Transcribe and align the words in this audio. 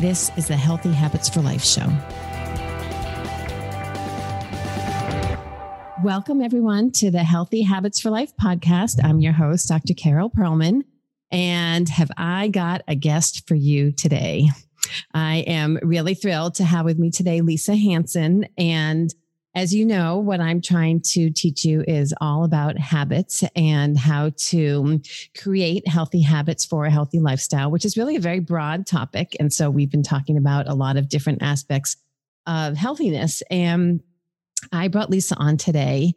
This 0.00 0.30
is 0.38 0.48
the 0.48 0.56
Healthy 0.56 0.92
Habits 0.92 1.28
for 1.28 1.42
Life 1.42 1.62
show. 1.62 1.86
Welcome, 6.02 6.40
everyone, 6.40 6.90
to 6.92 7.10
the 7.10 7.22
Healthy 7.22 7.60
Habits 7.60 8.00
for 8.00 8.08
Life 8.08 8.32
podcast. 8.42 8.98
I'm 9.04 9.20
your 9.20 9.34
host, 9.34 9.68
Dr. 9.68 9.92
Carol 9.92 10.30
Perlman. 10.30 10.84
And 11.30 11.86
have 11.90 12.10
I 12.16 12.48
got 12.48 12.80
a 12.88 12.94
guest 12.94 13.46
for 13.46 13.54
you 13.54 13.92
today? 13.92 14.48
I 15.12 15.44
am 15.46 15.78
really 15.82 16.14
thrilled 16.14 16.54
to 16.54 16.64
have 16.64 16.86
with 16.86 16.98
me 16.98 17.10
today 17.10 17.42
Lisa 17.42 17.76
Hanson. 17.76 18.46
And 18.56 19.14
as 19.54 19.74
you 19.74 19.84
know, 19.84 20.18
what 20.18 20.40
I'm 20.40 20.60
trying 20.60 21.00
to 21.00 21.30
teach 21.30 21.64
you 21.64 21.82
is 21.86 22.14
all 22.20 22.44
about 22.44 22.78
habits 22.78 23.42
and 23.56 23.98
how 23.98 24.30
to 24.36 25.00
create 25.36 25.88
healthy 25.88 26.22
habits 26.22 26.64
for 26.64 26.84
a 26.84 26.90
healthy 26.90 27.18
lifestyle, 27.18 27.70
which 27.70 27.84
is 27.84 27.96
really 27.96 28.14
a 28.14 28.20
very 28.20 28.38
broad 28.38 28.86
topic. 28.86 29.36
And 29.40 29.52
so 29.52 29.68
we've 29.68 29.90
been 29.90 30.04
talking 30.04 30.36
about 30.36 30.68
a 30.68 30.74
lot 30.74 30.96
of 30.96 31.08
different 31.08 31.42
aspects 31.42 31.96
of 32.46 32.76
healthiness. 32.76 33.42
And 33.50 34.00
I 34.72 34.88
brought 34.88 35.10
Lisa 35.10 35.34
on 35.36 35.56
today 35.56 36.14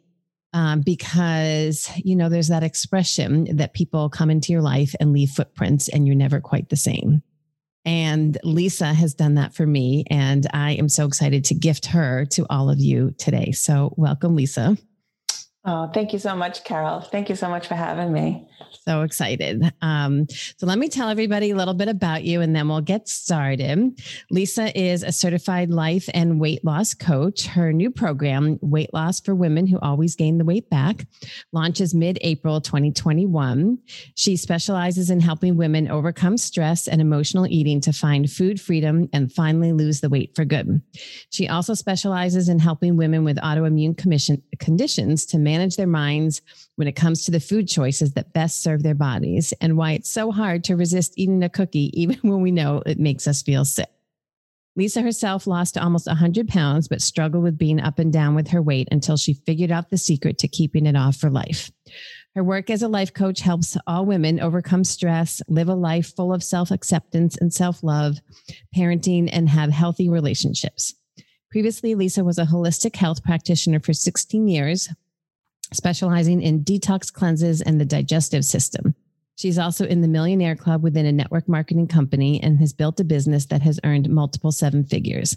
um, 0.52 0.82
because, 0.82 1.90
you 1.96 2.14
know, 2.14 2.28
there's 2.28 2.48
that 2.48 2.62
expression 2.62 3.56
that 3.56 3.74
people 3.74 4.08
come 4.08 4.30
into 4.30 4.52
your 4.52 4.62
life 4.62 4.94
and 5.00 5.12
leave 5.12 5.30
footprints 5.30 5.88
and 5.88 6.06
you're 6.06 6.14
never 6.14 6.40
quite 6.40 6.68
the 6.68 6.76
same. 6.76 7.22
And 7.84 8.38
Lisa 8.44 8.92
has 8.94 9.14
done 9.14 9.34
that 9.34 9.54
for 9.54 9.66
me. 9.66 10.04
And 10.10 10.46
I 10.52 10.72
am 10.72 10.88
so 10.88 11.06
excited 11.06 11.44
to 11.46 11.54
gift 11.54 11.86
her 11.86 12.24
to 12.26 12.46
all 12.48 12.70
of 12.70 12.80
you 12.80 13.12
today. 13.18 13.52
So, 13.52 13.92
welcome, 13.96 14.36
Lisa. 14.36 14.76
Oh, 15.66 15.90
thank 15.92 16.12
you 16.12 16.18
so 16.18 16.36
much, 16.36 16.64
Carol. 16.64 17.00
Thank 17.00 17.28
you 17.28 17.36
so 17.36 17.48
much 17.48 17.66
for 17.66 17.74
having 17.74 18.12
me. 18.12 18.48
So 18.86 19.02
excited. 19.02 19.72
Um, 19.80 20.26
so 20.28 20.66
let 20.66 20.78
me 20.78 20.88
tell 20.88 21.08
everybody 21.08 21.50
a 21.50 21.56
little 21.56 21.74
bit 21.74 21.88
about 21.88 22.24
you 22.24 22.42
and 22.42 22.54
then 22.54 22.68
we'll 22.68 22.82
get 22.82 23.08
started. 23.08 23.98
Lisa 24.30 24.78
is 24.78 25.02
a 25.02 25.12
certified 25.12 25.70
life 25.70 26.08
and 26.12 26.38
weight 26.38 26.64
loss 26.64 26.92
coach. 26.92 27.46
Her 27.46 27.72
new 27.72 27.90
program, 27.90 28.58
Weight 28.60 28.92
Loss 28.92 29.20
for 29.20 29.34
Women 29.34 29.66
Who 29.66 29.78
Always 29.80 30.16
Gain 30.16 30.36
the 30.38 30.44
Weight 30.44 30.68
Back, 30.68 31.06
launches 31.52 31.94
mid 31.94 32.18
April 32.20 32.60
2021. 32.60 33.78
She 34.16 34.36
specializes 34.36 35.08
in 35.08 35.20
helping 35.20 35.56
women 35.56 35.90
overcome 35.90 36.36
stress 36.36 36.86
and 36.86 37.00
emotional 37.00 37.46
eating 37.46 37.80
to 37.82 37.92
find 37.92 38.30
food 38.30 38.60
freedom 38.60 39.08
and 39.12 39.32
finally 39.32 39.72
lose 39.72 40.00
the 40.00 40.10
weight 40.10 40.34
for 40.34 40.44
good. 40.44 40.82
She 41.30 41.48
also 41.48 41.72
specializes 41.72 42.48
in 42.48 42.58
helping 42.58 42.96
women 42.96 43.24
with 43.24 43.38
autoimmune 43.38 43.96
conditions 44.58 45.26
to 45.26 45.38
manage 45.38 45.76
their 45.76 45.86
minds 45.86 46.42
when 46.76 46.88
it 46.88 46.96
comes 46.96 47.24
to 47.24 47.30
the 47.30 47.40
food 47.40 47.68
choices 47.68 48.12
that 48.12 48.32
best 48.32 48.62
serve 48.62 48.82
their 48.82 48.94
bodies 48.94 49.52
and 49.60 49.76
why 49.76 49.92
it's 49.92 50.10
so 50.10 50.30
hard 50.30 50.64
to 50.64 50.76
resist 50.76 51.14
eating 51.16 51.42
a 51.42 51.48
cookie, 51.48 51.90
even 52.00 52.18
when 52.22 52.40
we 52.40 52.50
know 52.50 52.82
it 52.86 52.98
makes 52.98 53.26
us 53.26 53.42
feel 53.42 53.64
sick. 53.64 53.90
Lisa 54.76 55.02
herself 55.02 55.46
lost 55.46 55.78
almost 55.78 56.08
100 56.08 56.48
pounds, 56.48 56.88
but 56.88 57.00
struggled 57.00 57.44
with 57.44 57.56
being 57.56 57.78
up 57.78 58.00
and 58.00 58.12
down 58.12 58.34
with 58.34 58.48
her 58.48 58.60
weight 58.60 58.88
until 58.90 59.16
she 59.16 59.34
figured 59.34 59.70
out 59.70 59.90
the 59.90 59.96
secret 59.96 60.36
to 60.38 60.48
keeping 60.48 60.86
it 60.86 60.96
off 60.96 61.16
for 61.16 61.30
life. 61.30 61.70
Her 62.34 62.42
work 62.42 62.68
as 62.68 62.82
a 62.82 62.88
life 62.88 63.14
coach 63.14 63.40
helps 63.40 63.76
all 63.86 64.04
women 64.04 64.40
overcome 64.40 64.82
stress, 64.82 65.40
live 65.46 65.68
a 65.68 65.74
life 65.74 66.16
full 66.16 66.32
of 66.32 66.42
self 66.42 66.72
acceptance 66.72 67.36
and 67.38 67.54
self 67.54 67.84
love, 67.84 68.18
parenting, 68.76 69.28
and 69.32 69.48
have 69.48 69.70
healthy 69.70 70.08
relationships. 70.08 70.94
Previously, 71.52 71.94
Lisa 71.94 72.24
was 72.24 72.38
a 72.38 72.44
holistic 72.44 72.96
health 72.96 73.22
practitioner 73.22 73.78
for 73.78 73.92
16 73.92 74.48
years, 74.48 74.88
specializing 75.74 76.40
in 76.40 76.64
detox 76.64 77.12
cleanses 77.12 77.60
and 77.60 77.80
the 77.80 77.84
digestive 77.84 78.44
system. 78.44 78.94
She's 79.36 79.58
also 79.58 79.84
in 79.84 80.00
the 80.00 80.08
Millionaire 80.08 80.56
Club 80.56 80.82
within 80.82 81.06
a 81.06 81.12
network 81.12 81.48
marketing 81.48 81.88
company 81.88 82.40
and 82.42 82.58
has 82.60 82.72
built 82.72 83.00
a 83.00 83.04
business 83.04 83.46
that 83.46 83.62
has 83.62 83.80
earned 83.84 84.08
multiple 84.08 84.52
seven 84.52 84.84
figures. 84.84 85.36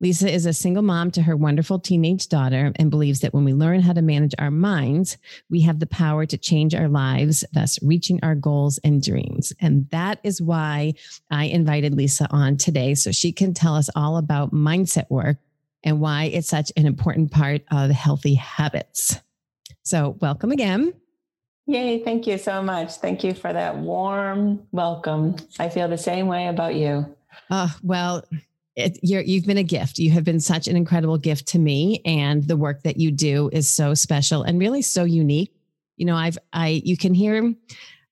Lisa 0.00 0.32
is 0.32 0.46
a 0.46 0.52
single 0.52 0.82
mom 0.82 1.10
to 1.10 1.22
her 1.22 1.36
wonderful 1.36 1.80
teenage 1.80 2.28
daughter 2.28 2.72
and 2.76 2.90
believes 2.90 3.18
that 3.20 3.34
when 3.34 3.44
we 3.44 3.52
learn 3.52 3.80
how 3.80 3.92
to 3.92 4.02
manage 4.02 4.34
our 4.38 4.50
minds, 4.50 5.18
we 5.50 5.60
have 5.62 5.80
the 5.80 5.86
power 5.88 6.24
to 6.24 6.38
change 6.38 6.72
our 6.72 6.88
lives, 6.88 7.44
thus 7.52 7.82
reaching 7.82 8.20
our 8.22 8.36
goals 8.36 8.78
and 8.84 9.02
dreams. 9.02 9.52
And 9.60 9.88
that 9.90 10.20
is 10.22 10.40
why 10.40 10.94
I 11.32 11.46
invited 11.46 11.94
Lisa 11.94 12.28
on 12.30 12.56
today 12.56 12.94
so 12.94 13.10
she 13.10 13.32
can 13.32 13.54
tell 13.54 13.74
us 13.74 13.90
all 13.96 14.18
about 14.18 14.52
mindset 14.52 15.10
work 15.10 15.38
and 15.82 16.00
why 16.00 16.24
it's 16.24 16.48
such 16.48 16.72
an 16.76 16.86
important 16.86 17.32
part 17.32 17.62
of 17.72 17.90
healthy 17.90 18.34
habits. 18.34 19.20
So, 19.88 20.18
welcome 20.20 20.52
again. 20.52 20.92
Yay, 21.64 22.04
thank 22.04 22.26
you 22.26 22.36
so 22.36 22.62
much. 22.62 22.96
Thank 22.96 23.24
you 23.24 23.32
for 23.32 23.54
that 23.54 23.74
warm 23.74 24.62
welcome. 24.70 25.36
I 25.58 25.70
feel 25.70 25.88
the 25.88 25.96
same 25.96 26.26
way 26.26 26.48
about 26.48 26.74
you. 26.74 27.16
Uh, 27.50 27.70
well, 27.82 28.22
it, 28.76 28.98
you 29.02 29.16
have 29.16 29.46
been 29.46 29.56
a 29.56 29.62
gift. 29.62 29.98
You 29.98 30.10
have 30.10 30.24
been 30.24 30.40
such 30.40 30.68
an 30.68 30.76
incredible 30.76 31.16
gift 31.16 31.46
to 31.48 31.58
me, 31.58 32.02
and 32.04 32.46
the 32.46 32.56
work 32.56 32.82
that 32.82 32.98
you 32.98 33.10
do 33.10 33.48
is 33.50 33.66
so 33.66 33.94
special 33.94 34.42
and 34.42 34.58
really 34.58 34.82
so 34.82 35.04
unique. 35.04 35.54
You 35.96 36.04
know, 36.04 36.16
I've 36.16 36.36
I 36.52 36.82
you 36.84 36.98
can 36.98 37.14
hear 37.14 37.54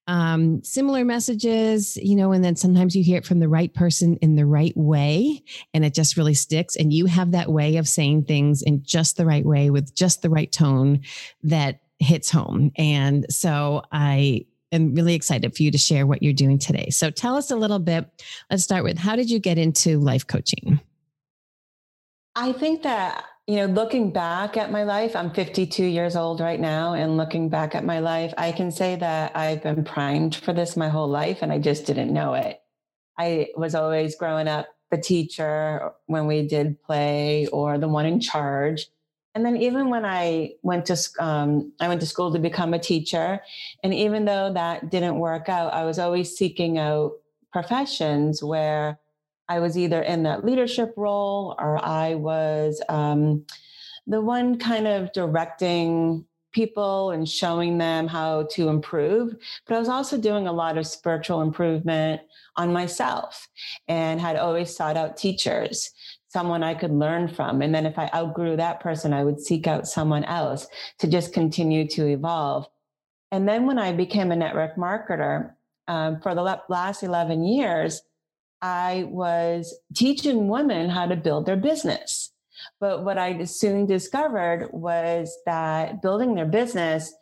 um, 0.07 0.63
similar 0.63 1.05
messages, 1.05 1.97
you 1.97 2.15
know, 2.15 2.33
and 2.33 2.45
then 2.45 2.57
sometimes 2.57 2.95
you 2.95 3.03
hear 3.03 3.19
it 3.19 3.27
from 3.27 3.41
the 3.41 3.49
right 3.49 3.73
person 3.73 4.17
in 4.23 4.37
the 4.37 4.47
right 4.47 4.77
way, 4.77 5.43
and 5.75 5.85
it 5.85 5.95
just 5.95 6.17
really 6.17 6.35
sticks. 6.35 6.77
And 6.77 6.93
you 6.93 7.07
have 7.07 7.33
that 7.33 7.51
way 7.51 7.77
of 7.77 7.89
saying 7.89 8.25
things 8.25 8.63
in 8.63 8.83
just 8.85 9.17
the 9.17 9.27
right 9.27 9.45
way 9.45 9.71
with 9.71 9.95
just 9.95 10.23
the 10.23 10.31
right 10.31 10.51
tone 10.51 11.01
that 11.43 11.81
hits 11.99 12.31
home. 12.31 12.71
And 12.77 13.27
so 13.31 13.83
I 13.91 14.47
am 14.73 14.95
really 14.95 15.15
excited 15.15 15.57
for 15.57 15.63
you 15.63 15.71
to 15.71 15.79
share 15.79 16.07
what 16.07 16.23
you're 16.23 16.33
doing 16.33 16.59
today. 16.59 16.91
So 16.91 17.11
tell 17.11 17.37
us 17.37 17.51
a 17.51 17.57
little 17.57 17.79
bit. 17.79 18.09
Let's 18.51 18.63
start 18.63 18.85
with 18.85 18.99
how 18.99 19.17
did 19.17 19.31
you 19.31 19.39
get 19.39 19.59
into 19.59 19.99
life 19.99 20.27
coaching? 20.27 20.81
I 22.35 22.53
think 22.53 22.83
that 22.83 23.25
you 23.47 23.57
know, 23.57 23.67
looking 23.67 24.11
back 24.11 24.57
at 24.57 24.73
my 24.73 24.83
life, 24.83 25.15
I'm 25.15 25.31
52 25.33 25.85
years 25.85 26.17
old 26.17 26.41
right 26.41 26.59
now. 26.59 26.95
And 26.95 27.17
looking 27.17 27.49
back 27.49 27.77
at 27.77 27.85
my 27.85 28.01
life, 28.01 28.35
I 28.37 28.51
can 28.51 28.73
say 28.73 28.97
that 28.97 29.37
I've 29.37 29.63
been 29.63 29.85
primed 29.85 30.35
for 30.35 30.53
this 30.53 30.77
my 30.77 30.89
whole 30.89 31.09
life 31.09 31.39
and 31.43 31.53
I 31.53 31.59
just 31.59 31.87
didn't 31.87 32.13
know 32.13 32.35
it. 32.35 32.61
I 33.19 33.49
was 33.57 33.75
always 33.75 34.17
growing 34.17 34.49
up 34.49 34.67
the 34.91 34.99
teacher 34.99 35.93
when 36.07 36.27
we 36.27 36.47
did 36.47 36.83
play 36.83 37.47
or 37.53 37.79
the 37.79 37.89
one 37.89 38.05
in 38.05 38.21
charge. 38.21 38.89
And 39.35 39.45
then 39.45 39.57
even 39.57 39.91
when 39.91 40.05
I 40.05 40.55
went 40.63 40.87
to 40.87 40.99
um, 41.21 41.73
I 41.79 41.89
went 41.89 42.01
to 42.01 42.07
school 42.07 42.33
to 42.33 42.39
become 42.39 42.73
a 42.73 42.79
teacher, 42.79 43.41
and 43.83 43.93
even 43.93 44.25
though 44.25 44.51
that 44.55 44.91
didn't 44.91 45.19
work 45.19 45.51
out, 45.51 45.75
I 45.75 45.85
was 45.85 45.99
always 45.99 46.35
seeking 46.35 46.79
out 46.79 47.13
professions 47.53 48.43
where 48.43 48.99
I 49.49 49.61
was 49.61 49.79
either 49.79 50.03
in 50.03 50.25
that 50.25 50.45
leadership 50.45 50.95
role 50.97 51.55
or 51.59 51.83
I 51.85 52.15
was 52.15 52.83
um, 52.89 53.45
the 54.07 54.21
one 54.21 54.59
kind 54.59 54.87
of 54.87 55.13
directing 55.13 56.25
people 56.53 57.11
and 57.11 57.29
showing 57.29 57.77
them 57.77 58.09
how 58.09 58.49
to 58.51 58.69
improve. 58.69 59.37
But 59.67 59.77
I 59.77 59.79
was 59.79 59.91
also 59.91 60.17
doing 60.17 60.47
a 60.47 60.53
lot 60.53 60.79
of 60.79 60.87
spiritual 60.87 61.43
improvement 61.43 62.23
on 62.57 62.73
myself 62.73 63.47
and 63.89 64.21
had 64.21 64.37
always 64.37 64.75
sought 64.75 64.97
out 64.97 65.19
teachers, 65.19 65.91
someone 66.29 66.63
I 66.63 66.75
could 66.75 66.93
learn 66.93 67.29
from. 67.29 67.61
And 67.61 67.75
then 67.75 67.85
if 67.85 67.99
I 67.99 68.11
outgrew 68.15 68.57
that 68.57 68.81
person, 68.81 69.13
I 69.13 69.23
would 69.23 69.39
seek 69.39 69.67
out 69.67 69.87
someone 69.87 70.25
else 70.25 70.67
to 71.01 71.07
just 71.07 71.35
continue 71.35 71.87
to 71.89 72.07
evolve. 72.07 72.67
And 73.31 73.47
then 73.47 73.67
when 73.67 73.79
I 73.79 73.93
became 73.93 74.33
a 74.33 74.37
network 74.37 74.77
marketer 74.77 75.53
um, 75.89 76.21
for 76.21 76.35
the 76.35 76.63
last 76.69 77.03
11 77.03 77.45
years, 77.45 78.03
I 78.63 79.05
was 79.09 79.75
teaching 79.95 80.49
women 80.49 80.89
how 80.89 81.07
to 81.07 81.17
build 81.17 81.47
their 81.47 81.57
business. 81.57 82.33
But 82.81 83.05
what 83.05 83.19
I 83.19 83.45
soon 83.45 83.87
discovered 83.87 84.69
was 84.73 85.37
that 85.47 86.03
building 86.03 86.35
their 86.35 86.47
business, 86.47 87.13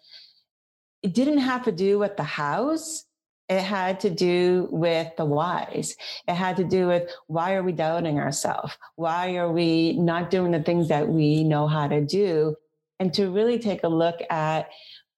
it 1.02 1.14
didn't 1.14 1.38
have 1.38 1.64
to 1.64 1.72
do 1.72 1.98
with 1.98 2.16
the 2.16 2.22
house. 2.22 3.04
It 3.48 3.60
had 3.60 4.00
to 4.00 4.10
do 4.10 4.68
with 4.70 5.14
the 5.16 5.26
whys. 5.26 5.96
It 6.26 6.34
had 6.34 6.56
to 6.56 6.64
do 6.64 6.86
with 6.86 7.10
why 7.26 7.54
are 7.54 7.62
we 7.62 7.72
doubting 7.72 8.18
ourselves? 8.18 8.76
Why 8.96 9.36
are 9.36 9.52
we 9.52 9.98
not 9.98 10.30
doing 10.30 10.52
the 10.52 10.62
things 10.62 10.88
that 10.88 11.08
we 11.08 11.44
know 11.44 11.66
how 11.66 11.88
to 11.88 12.00
do? 12.00 12.56
And 13.00 13.12
to 13.14 13.30
really 13.30 13.58
take 13.58 13.84
a 13.84 13.88
look 13.88 14.20
at 14.30 14.70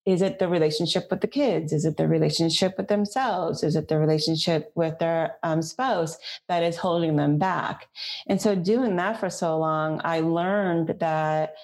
is 0.06 0.22
it 0.22 0.38
the 0.38 0.48
relationship 0.48 1.08
with 1.10 1.20
the 1.20 1.26
kids? 1.26 1.72
Is 1.72 1.84
it 1.84 1.96
the 1.96 2.06
relationship 2.06 2.76
with 2.78 2.88
themselves? 2.88 3.64
Is 3.64 3.74
it 3.74 3.88
the 3.88 3.98
relationship 3.98 4.70
with 4.76 4.98
their 5.00 5.36
um, 5.42 5.62
spouse 5.62 6.16
that 6.48 6.62
is 6.62 6.76
holding 6.76 7.16
them 7.16 7.38
back? 7.38 7.88
And 8.28 8.40
so, 8.40 8.54
doing 8.54 8.96
that 8.96 9.18
for 9.18 9.28
so 9.28 9.58
long, 9.58 10.00
I 10.04 10.20
learned 10.20 11.00
that 11.00 11.54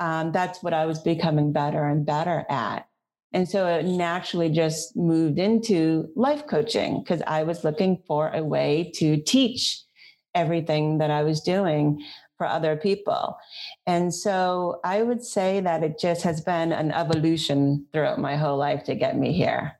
um, 0.00 0.32
that's 0.32 0.62
what 0.62 0.74
I 0.74 0.86
was 0.86 0.98
becoming 1.00 1.52
better 1.52 1.84
and 1.84 2.04
better 2.04 2.44
at. 2.48 2.88
And 3.34 3.48
so 3.48 3.66
it 3.66 3.86
naturally 3.86 4.50
just 4.50 4.96
moved 4.96 5.38
into 5.38 6.08
life 6.16 6.46
coaching 6.46 7.02
because 7.02 7.22
I 7.26 7.44
was 7.44 7.64
looking 7.64 8.02
for 8.06 8.30
a 8.34 8.42
way 8.42 8.92
to 8.96 9.16
teach 9.16 9.82
everything 10.34 10.98
that 10.98 11.10
I 11.10 11.22
was 11.22 11.40
doing 11.40 12.02
for 12.42 12.48
other 12.48 12.74
people. 12.74 13.38
And 13.86 14.12
so 14.12 14.80
I 14.82 15.02
would 15.02 15.22
say 15.22 15.60
that 15.60 15.84
it 15.84 15.96
just 15.96 16.22
has 16.22 16.40
been 16.40 16.72
an 16.72 16.90
evolution 16.90 17.86
throughout 17.92 18.18
my 18.18 18.34
whole 18.34 18.56
life 18.56 18.82
to 18.84 18.96
get 18.96 19.16
me 19.16 19.32
here. 19.32 19.78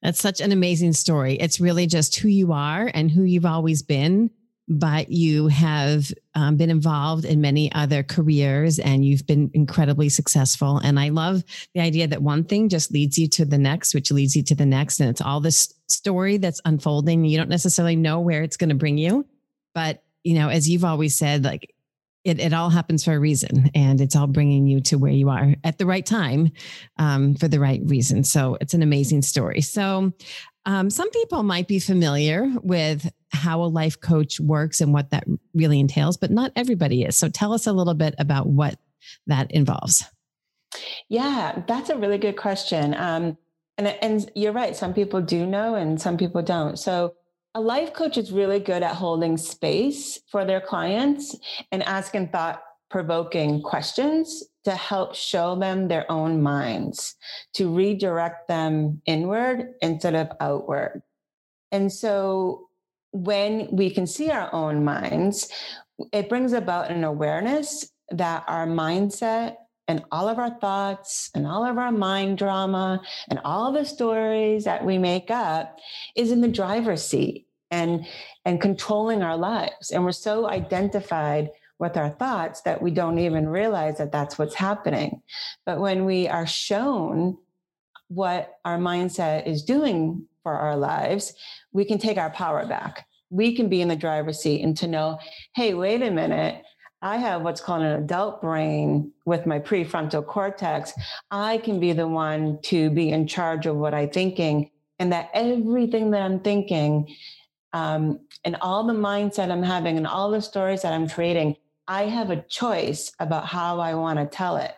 That's 0.00 0.20
such 0.20 0.40
an 0.40 0.52
amazing 0.52 0.92
story. 0.92 1.34
It's 1.34 1.58
really 1.58 1.88
just 1.88 2.14
who 2.14 2.28
you 2.28 2.52
are 2.52 2.92
and 2.94 3.10
who 3.10 3.24
you've 3.24 3.44
always 3.44 3.82
been, 3.82 4.30
but 4.68 5.10
you 5.10 5.48
have 5.48 6.12
um, 6.36 6.56
been 6.56 6.70
involved 6.70 7.24
in 7.24 7.40
many 7.40 7.72
other 7.72 8.04
careers 8.04 8.78
and 8.78 9.04
you've 9.04 9.26
been 9.26 9.50
incredibly 9.52 10.08
successful. 10.08 10.78
And 10.78 11.00
I 11.00 11.08
love 11.08 11.42
the 11.74 11.80
idea 11.80 12.06
that 12.06 12.22
one 12.22 12.44
thing 12.44 12.68
just 12.68 12.92
leads 12.92 13.18
you 13.18 13.26
to 13.30 13.44
the 13.44 13.58
next, 13.58 13.94
which 13.94 14.12
leads 14.12 14.36
you 14.36 14.44
to 14.44 14.54
the 14.54 14.64
next. 14.64 15.00
And 15.00 15.10
it's 15.10 15.20
all 15.20 15.40
this 15.40 15.74
story 15.88 16.36
that's 16.36 16.60
unfolding. 16.64 17.24
You 17.24 17.36
don't 17.36 17.48
necessarily 17.48 17.96
know 17.96 18.20
where 18.20 18.44
it's 18.44 18.56
going 18.56 18.70
to 18.70 18.76
bring 18.76 18.96
you, 18.96 19.26
but 19.74 20.03
you 20.24 20.34
know, 20.34 20.48
as 20.48 20.68
you've 20.68 20.84
always 20.84 21.14
said, 21.14 21.44
like 21.44 21.72
it, 22.24 22.40
it 22.40 22.52
all 22.52 22.70
happens 22.70 23.04
for 23.04 23.12
a 23.12 23.20
reason 23.20 23.70
and 23.74 24.00
it's 24.00 24.16
all 24.16 24.26
bringing 24.26 24.66
you 24.66 24.80
to 24.80 24.96
where 24.96 25.12
you 25.12 25.28
are 25.28 25.54
at 25.62 25.78
the 25.78 25.86
right 25.86 26.04
time 26.04 26.50
um, 26.98 27.34
for 27.34 27.48
the 27.48 27.60
right 27.60 27.82
reason. 27.84 28.24
So 28.24 28.56
it's 28.60 28.74
an 28.74 28.82
amazing 28.82 29.22
story. 29.22 29.60
So 29.60 30.12
um, 30.64 30.88
some 30.88 31.10
people 31.10 31.42
might 31.42 31.68
be 31.68 31.78
familiar 31.78 32.50
with 32.62 33.12
how 33.30 33.62
a 33.62 33.66
life 33.66 34.00
coach 34.00 34.40
works 34.40 34.80
and 34.80 34.94
what 34.94 35.10
that 35.10 35.24
really 35.52 35.78
entails, 35.78 36.16
but 36.16 36.30
not 36.30 36.52
everybody 36.56 37.04
is. 37.04 37.16
So 37.16 37.28
tell 37.28 37.52
us 37.52 37.66
a 37.66 37.72
little 37.72 37.94
bit 37.94 38.14
about 38.18 38.46
what 38.46 38.78
that 39.26 39.52
involves. 39.52 40.04
Yeah, 41.10 41.62
that's 41.66 41.90
a 41.90 41.96
really 41.96 42.18
good 42.18 42.36
question. 42.36 42.94
Um, 42.94 43.36
and, 43.76 43.88
and 43.88 44.30
you're 44.34 44.52
right. 44.52 44.74
Some 44.74 44.94
people 44.94 45.20
do 45.20 45.44
know 45.44 45.74
and 45.74 46.00
some 46.00 46.16
people 46.16 46.40
don't. 46.40 46.78
So 46.78 47.14
a 47.54 47.60
life 47.60 47.92
coach 47.92 48.18
is 48.18 48.32
really 48.32 48.58
good 48.58 48.82
at 48.82 48.96
holding 48.96 49.36
space 49.36 50.18
for 50.30 50.44
their 50.44 50.60
clients 50.60 51.36
and 51.70 51.82
asking 51.84 52.28
thought 52.28 52.62
provoking 52.90 53.62
questions 53.62 54.42
to 54.64 54.72
help 54.72 55.14
show 55.14 55.54
them 55.56 55.88
their 55.88 56.10
own 56.10 56.42
minds, 56.42 57.16
to 57.54 57.72
redirect 57.72 58.48
them 58.48 59.00
inward 59.06 59.74
instead 59.82 60.14
of 60.14 60.28
outward. 60.40 61.02
And 61.70 61.92
so 61.92 62.68
when 63.12 63.68
we 63.70 63.90
can 63.90 64.06
see 64.06 64.30
our 64.30 64.52
own 64.52 64.84
minds, 64.84 65.48
it 66.12 66.28
brings 66.28 66.52
about 66.52 66.90
an 66.90 67.04
awareness 67.04 67.90
that 68.10 68.44
our 68.48 68.66
mindset 68.66 69.56
and 69.86 70.02
all 70.10 70.28
of 70.28 70.38
our 70.38 70.58
thoughts 70.60 71.30
and 71.34 71.46
all 71.46 71.64
of 71.64 71.78
our 71.78 71.92
mind 71.92 72.38
drama 72.38 73.00
and 73.28 73.40
all 73.44 73.70
the 73.70 73.84
stories 73.84 74.64
that 74.64 74.84
we 74.84 74.98
make 74.98 75.30
up 75.30 75.78
is 76.16 76.30
in 76.32 76.40
the 76.40 76.48
driver's 76.48 77.04
seat 77.04 77.43
and 77.74 78.06
and 78.44 78.60
controlling 78.60 79.22
our 79.22 79.36
lives. 79.36 79.90
And 79.90 80.04
we're 80.04 80.12
so 80.12 80.48
identified 80.48 81.50
with 81.78 81.96
our 81.96 82.10
thoughts 82.10 82.60
that 82.62 82.80
we 82.80 82.90
don't 82.90 83.18
even 83.18 83.48
realize 83.48 83.98
that 83.98 84.12
that's 84.12 84.38
what's 84.38 84.54
happening. 84.54 85.22
But 85.66 85.80
when 85.80 86.04
we 86.04 86.28
are 86.28 86.46
shown 86.46 87.36
what 88.08 88.42
our 88.64 88.78
mindset 88.78 89.46
is 89.46 89.62
doing 89.62 90.26
for 90.42 90.52
our 90.52 90.76
lives 90.76 91.34
we 91.74 91.84
can 91.84 91.98
take 91.98 92.16
our 92.16 92.30
power 92.30 92.64
back. 92.66 93.06
We 93.28 93.54
can 93.54 93.68
be 93.68 93.82
in 93.82 93.88
the 93.88 93.96
driver's 93.96 94.40
seat 94.40 94.62
and 94.62 94.76
to 94.78 94.86
know 94.86 95.18
hey 95.54 95.74
wait 95.74 96.00
a 96.02 96.10
minute. 96.10 96.62
I 97.02 97.18
have 97.18 97.42
what's 97.42 97.60
called 97.60 97.82
an 97.82 98.02
adult 98.02 98.40
brain 98.40 99.12
with 99.26 99.44
my 99.44 99.58
prefrontal 99.58 100.24
cortex. 100.24 100.94
I 101.30 101.58
can 101.58 101.78
be 101.78 101.92
the 101.92 102.08
one 102.08 102.60
to 102.62 102.88
be 102.90 103.10
in 103.10 103.26
charge 103.26 103.66
of 103.66 103.76
what 103.76 103.92
I'm 103.92 104.08
thinking, 104.08 104.70
and 104.98 105.12
that 105.12 105.28
everything 105.34 106.12
that 106.12 106.22
I'm 106.22 106.40
thinking 106.40 107.14
um, 107.74 108.20
and 108.44 108.56
all 108.62 108.86
the 108.86 108.94
mindset 108.94 109.50
I'm 109.50 109.62
having 109.62 109.96
and 109.98 110.06
all 110.06 110.30
the 110.30 110.40
stories 110.40 110.82
that 110.82 110.92
I'm 110.92 111.08
creating, 111.08 111.56
I 111.88 112.04
have 112.04 112.30
a 112.30 112.40
choice 112.42 113.12
about 113.18 113.46
how 113.46 113.80
I 113.80 113.94
want 113.94 114.18
to 114.20 114.26
tell 114.26 114.56
it. 114.56 114.72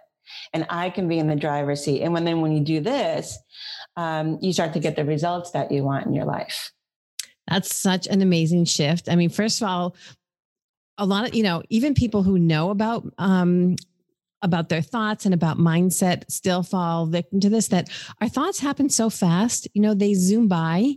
And 0.53 0.67
I 0.71 0.91
can 0.91 1.07
be 1.07 1.19
in 1.19 1.29
the 1.29 1.37
driver's 1.37 1.85
seat. 1.85 2.03
And 2.03 2.13
when 2.13 2.25
then 2.25 2.41
when 2.41 2.53
you 2.53 2.65
do 2.65 2.81
this, 2.81 3.39
um, 3.97 4.39
you 4.41 4.53
start 4.53 4.73
to 4.73 4.81
get 4.81 4.97
the 4.97 5.05
results 5.05 5.53
that 5.53 5.71
you 5.71 5.85
want 5.85 6.07
in 6.07 6.15
your 6.15 6.25
life. 6.25 6.73
That's 7.47 7.77
such 7.77 8.09
an 8.09 8.23
amazing 8.23 8.65
shift. 8.65 9.09
I 9.09 9.15
mean, 9.15 9.29
first 9.29 9.63
of 9.63 9.69
all, 9.69 9.95
a 10.99 11.05
lot 11.07 11.29
of, 11.29 11.35
you 11.35 11.43
know, 11.43 11.63
even 11.69 11.95
people 11.95 12.23
who 12.23 12.39
know 12.39 12.71
about 12.71 13.07
um, 13.19 13.77
about 14.47 14.71
their 14.71 14.81
thoughts 14.81 15.27
and 15.27 15.35
about 15.35 15.59
mindset 15.59 16.23
still 16.31 16.63
fall 16.63 17.07
victim 17.07 17.41
to 17.41 17.51
this 17.51 17.69
that 17.69 17.91
our 18.21 18.29
thoughts 18.29 18.61
happen 18.61 18.89
so 18.89 19.11
fast. 19.11 19.69
You 19.75 19.83
know 19.83 19.93
they 19.93 20.15
zoom 20.15 20.49
by 20.49 20.95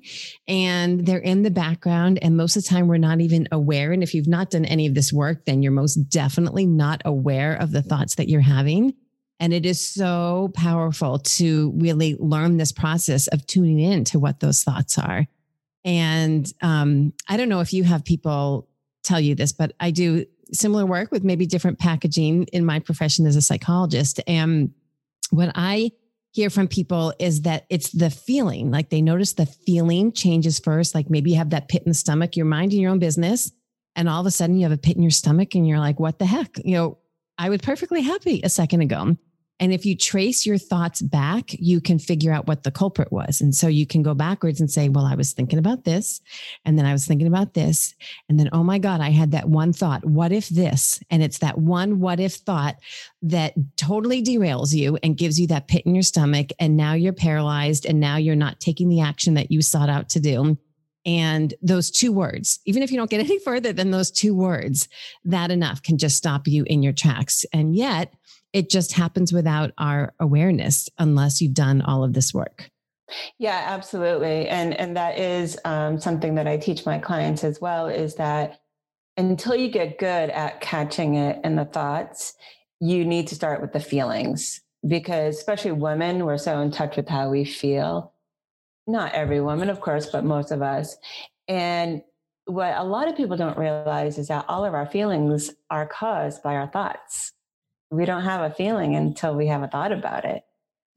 and 0.48 1.06
they're 1.06 1.18
in 1.18 1.44
the 1.44 1.52
background 1.52 2.20
and 2.22 2.38
most 2.38 2.56
of 2.56 2.64
the 2.64 2.70
time 2.70 2.88
we're 2.88 2.98
not 2.98 3.20
even 3.20 3.48
aware. 3.52 3.92
And 3.92 4.04
if 4.04 4.14
you've 4.14 4.28
not 4.28 4.52
done 4.52 4.66
any 4.66 4.88
of 4.88 4.94
this 4.94 5.12
work 5.12 5.46
then 5.46 5.62
you're 5.62 5.72
most 5.72 5.96
definitely 5.96 6.66
not 6.66 7.02
aware 7.04 7.56
of 7.56 7.72
the 7.72 7.82
thoughts 7.82 8.16
that 8.16 8.30
you're 8.30 8.40
having. 8.40 8.94
And 9.42 9.54
it 9.54 9.66
is 9.66 9.86
so 9.86 10.52
powerful 10.54 11.20
to 11.20 11.74
really 11.78 12.16
learn 12.20 12.58
this 12.58 12.72
process 12.72 13.28
of 13.28 13.46
tuning 13.48 13.80
in 13.80 14.04
to 14.06 14.20
what 14.20 14.40
those 14.40 14.64
thoughts 14.64 14.98
are. 14.98 15.26
And 15.84 16.52
um, 16.62 17.14
i 17.28 17.36
don't 17.36 17.50
know 17.50 17.62
if 17.62 17.74
you 17.74 17.84
have 17.84 18.06
people 18.06 18.69
tell 19.04 19.20
you 19.20 19.36
this 19.36 19.52
but 19.52 19.74
i 19.80 19.92
do 19.92 20.26
similar 20.54 20.86
work 20.86 21.12
with 21.12 21.24
maybe 21.24 21.46
different 21.46 21.80
packaging 21.80 22.46
in 22.46 22.66
my 22.66 22.80
profession 22.80 23.26
as 23.26 23.36
a 23.36 23.42
psychologist. 23.42 24.20
And 24.28 24.74
what 25.32 25.52
I 25.56 25.92
hear 26.32 26.50
from 26.50 26.68
people 26.68 27.14
is 27.20 27.42
that 27.42 27.66
it's 27.70 27.92
the 27.92 28.10
feeling, 28.10 28.72
like 28.72 28.90
they 28.90 29.02
notice 29.02 29.34
the 29.34 29.46
feeling 29.46 30.12
changes 30.12 30.60
first. 30.60 30.94
Like 30.94 31.10
maybe 31.10 31.32
you 31.32 31.38
have 31.38 31.52
that 31.52 31.70
pit 31.70 31.84
in 31.84 31.90
the 31.90 31.96
stomach, 31.96 32.36
you're 32.36 32.46
minding 32.46 32.80
your 32.80 32.92
own 32.92 33.00
business, 33.00 33.52
and 33.96 34.08
all 34.08 34.22
of 34.22 34.28
a 34.28 34.32
sudden 34.32 34.56
you 34.56 34.64
have 34.64 34.72
a 34.72 34.78
pit 34.78 34.96
in 34.96 35.02
your 35.02 35.12
stomach 35.12 35.56
and 35.56 35.68
you're 35.68 35.80
like, 35.80 36.00
what 36.00 36.20
the 36.20 36.26
heck? 36.26 36.58
You 36.64 36.76
know, 36.76 36.98
I 37.38 37.50
was 37.50 37.62
perfectly 37.62 38.02
happy 38.02 38.42
a 38.44 38.50
second 38.50 38.82
ago. 38.82 39.18
And 39.60 39.74
if 39.74 39.86
you 39.86 39.96
trace 39.96 40.46
your 40.46 40.58
thoughts 40.58 41.02
back, 41.02 41.52
you 41.52 41.82
can 41.82 42.00
figure 42.00 42.32
out 42.32 42.48
what 42.48 42.64
the 42.64 42.72
culprit 42.72 43.12
was. 43.12 43.42
And 43.42 43.54
so 43.54 43.68
you 43.68 43.86
can 43.86 44.02
go 44.02 44.14
backwards 44.14 44.60
and 44.62 44.72
say, 44.72 44.90
well, 44.90 45.06
I 45.06 45.16
was 45.16 45.34
thinking 45.34 45.60
about 45.60 45.84
this. 45.84 46.22
And 46.66 46.78
then 46.78 46.86
I 46.86 46.94
was 46.94 47.06
thinking 47.06 47.28
about 47.28 47.54
this. 47.54 47.94
And 48.30 48.40
then, 48.40 48.50
oh 48.54 48.64
my 48.64 48.80
God, 48.80 49.02
I 49.02 49.10
had 49.10 49.32
that 49.32 49.50
one 49.50 49.74
thought. 49.74 50.06
What 50.06 50.32
if 50.32 50.50
this? 50.50 51.02
And 51.10 51.22
it's 51.22 51.40
that 51.40 51.58
one 51.58 52.00
what 52.00 52.20
if 52.20 52.36
thought 52.36 52.78
that 53.22 53.54
totally 53.76 54.24
derails 54.24 54.74
you 54.74 54.98
and 55.04 55.18
gives 55.18 55.40
you 55.40 55.48
that 55.48 55.68
pit 55.68 55.86
in 55.86 55.94
your 55.94 56.04
stomach. 56.04 56.52
And 56.60 56.78
now 56.78 56.94
you're 56.94 57.14
paralyzed. 57.14 57.86
And 57.86 58.00
now 58.00 58.16
you're 58.16 58.36
not 58.36 58.60
taking 58.60 58.88
the 58.90 59.02
action 59.02 59.34
that 59.34 59.52
you 59.52 59.62
sought 59.62 59.90
out 59.90 60.10
to 60.10 60.20
do. 60.20 60.58
And 61.06 61.54
those 61.62 61.90
two 61.90 62.12
words, 62.12 62.60
even 62.66 62.84
if 62.84 62.92
you 62.92 62.98
don't 62.98 63.10
get 63.10 63.20
any 63.26 63.40
further 63.40 63.74
than 63.74 63.92
those 63.92 64.12
two 64.12 64.36
words, 64.36 64.88
that 65.26 65.52
enough 65.52 65.82
can 65.82 65.98
just 65.98 66.16
stop 66.16 66.48
you 66.48 66.64
in 66.66 66.84
your 66.84 66.94
tracks. 66.94 67.46
And 67.52 67.76
yet, 67.76 68.14
it 68.54 68.70
just 68.70 68.94
happens 68.94 69.32
without 69.32 69.72
our 69.78 70.14
awareness 70.20 70.90
unless 70.98 71.42
you've 71.42 71.54
done 71.54 71.82
all 71.82 72.04
of 72.04 72.14
this 72.14 72.34
work. 72.34 72.70
Yeah, 73.38 73.64
absolutely. 73.68 74.48
And 74.48 74.74
and 74.80 74.96
that 74.96 75.18
is 75.18 75.58
um, 75.66 76.00
something 76.00 76.36
that 76.36 76.48
I 76.48 76.58
teach 76.58 76.86
my 76.86 77.00
clients 77.00 77.44
as 77.44 77.60
well 77.60 77.88
is 77.88 78.16
that 78.16 78.62
until 79.18 79.56
you 79.56 79.70
get 79.70 79.98
good 79.98 80.30
at 80.30 80.62
catching 80.62 81.16
it 81.16 81.44
in 81.44 81.56
the 81.56 81.66
thoughts, 81.66 82.36
you 82.80 83.06
need 83.06 83.28
to 83.28 83.36
start 83.36 83.62
with 83.62 83.74
the 83.74 83.80
feelings 83.80 84.62
because 84.88 85.38
especially 85.38 85.72
women, 85.72 86.26
we're 86.26 86.38
so 86.38 86.60
in 86.62 86.72
touch 86.72 86.96
with 86.96 87.10
how 87.10 87.30
we 87.30 87.44
feel. 87.44 88.14
Not 88.88 89.14
every 89.14 89.42
woman, 89.42 89.70
of 89.70 89.82
course, 89.82 90.06
but 90.06 90.24
most 90.24 90.52
of 90.52 90.62
us. 90.62 90.96
And 91.48 92.02
what 92.46 92.76
a 92.78 92.84
lot 92.84 93.08
of 93.08 93.18
people 93.18 93.38
don't 93.38 93.58
realize 93.58 94.18
is 94.18 94.30
that 94.30 94.46
all 94.48 94.66
of 94.66 94.74
our 94.74 94.86
feelings 94.86 95.52
are 95.70 95.86
caused 95.86 96.42
by 96.42 96.56
our 96.56 96.68
thoughts 96.68 97.34
we 97.92 98.06
don't 98.06 98.24
have 98.24 98.50
a 98.50 98.54
feeling 98.54 98.96
until 98.96 99.36
we 99.36 99.48
have 99.48 99.64
a 99.64 99.68
thought 99.68 99.92
about 99.92 100.26
it. 100.26 100.44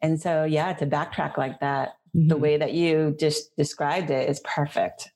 And 0.00 0.20
so, 0.20 0.44
yeah, 0.44 0.72
to 0.74 0.86
backtrack 0.86 1.38
like 1.38 1.60
that, 1.60 1.96
mm-hmm. 2.14 2.28
the 2.28 2.36
way 2.36 2.56
that 2.56 2.72
you 2.72 3.16
just 3.18 3.56
described 3.56 4.10
it 4.10 4.28
is 4.28 4.40
perfect. 4.40 5.10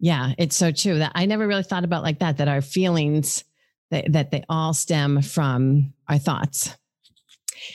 Yeah, 0.00 0.32
it's 0.38 0.56
so 0.56 0.72
true 0.72 0.98
that 0.98 1.12
I 1.14 1.26
never 1.26 1.46
really 1.46 1.62
thought 1.62 1.84
about 1.84 2.02
like 2.02 2.18
that, 2.18 2.38
that 2.38 2.48
our 2.48 2.62
feelings 2.62 3.44
that, 3.90 4.12
that 4.12 4.30
they 4.30 4.44
all 4.48 4.74
stem 4.74 5.22
from 5.22 5.92
our 6.08 6.18
thoughts. 6.18 6.76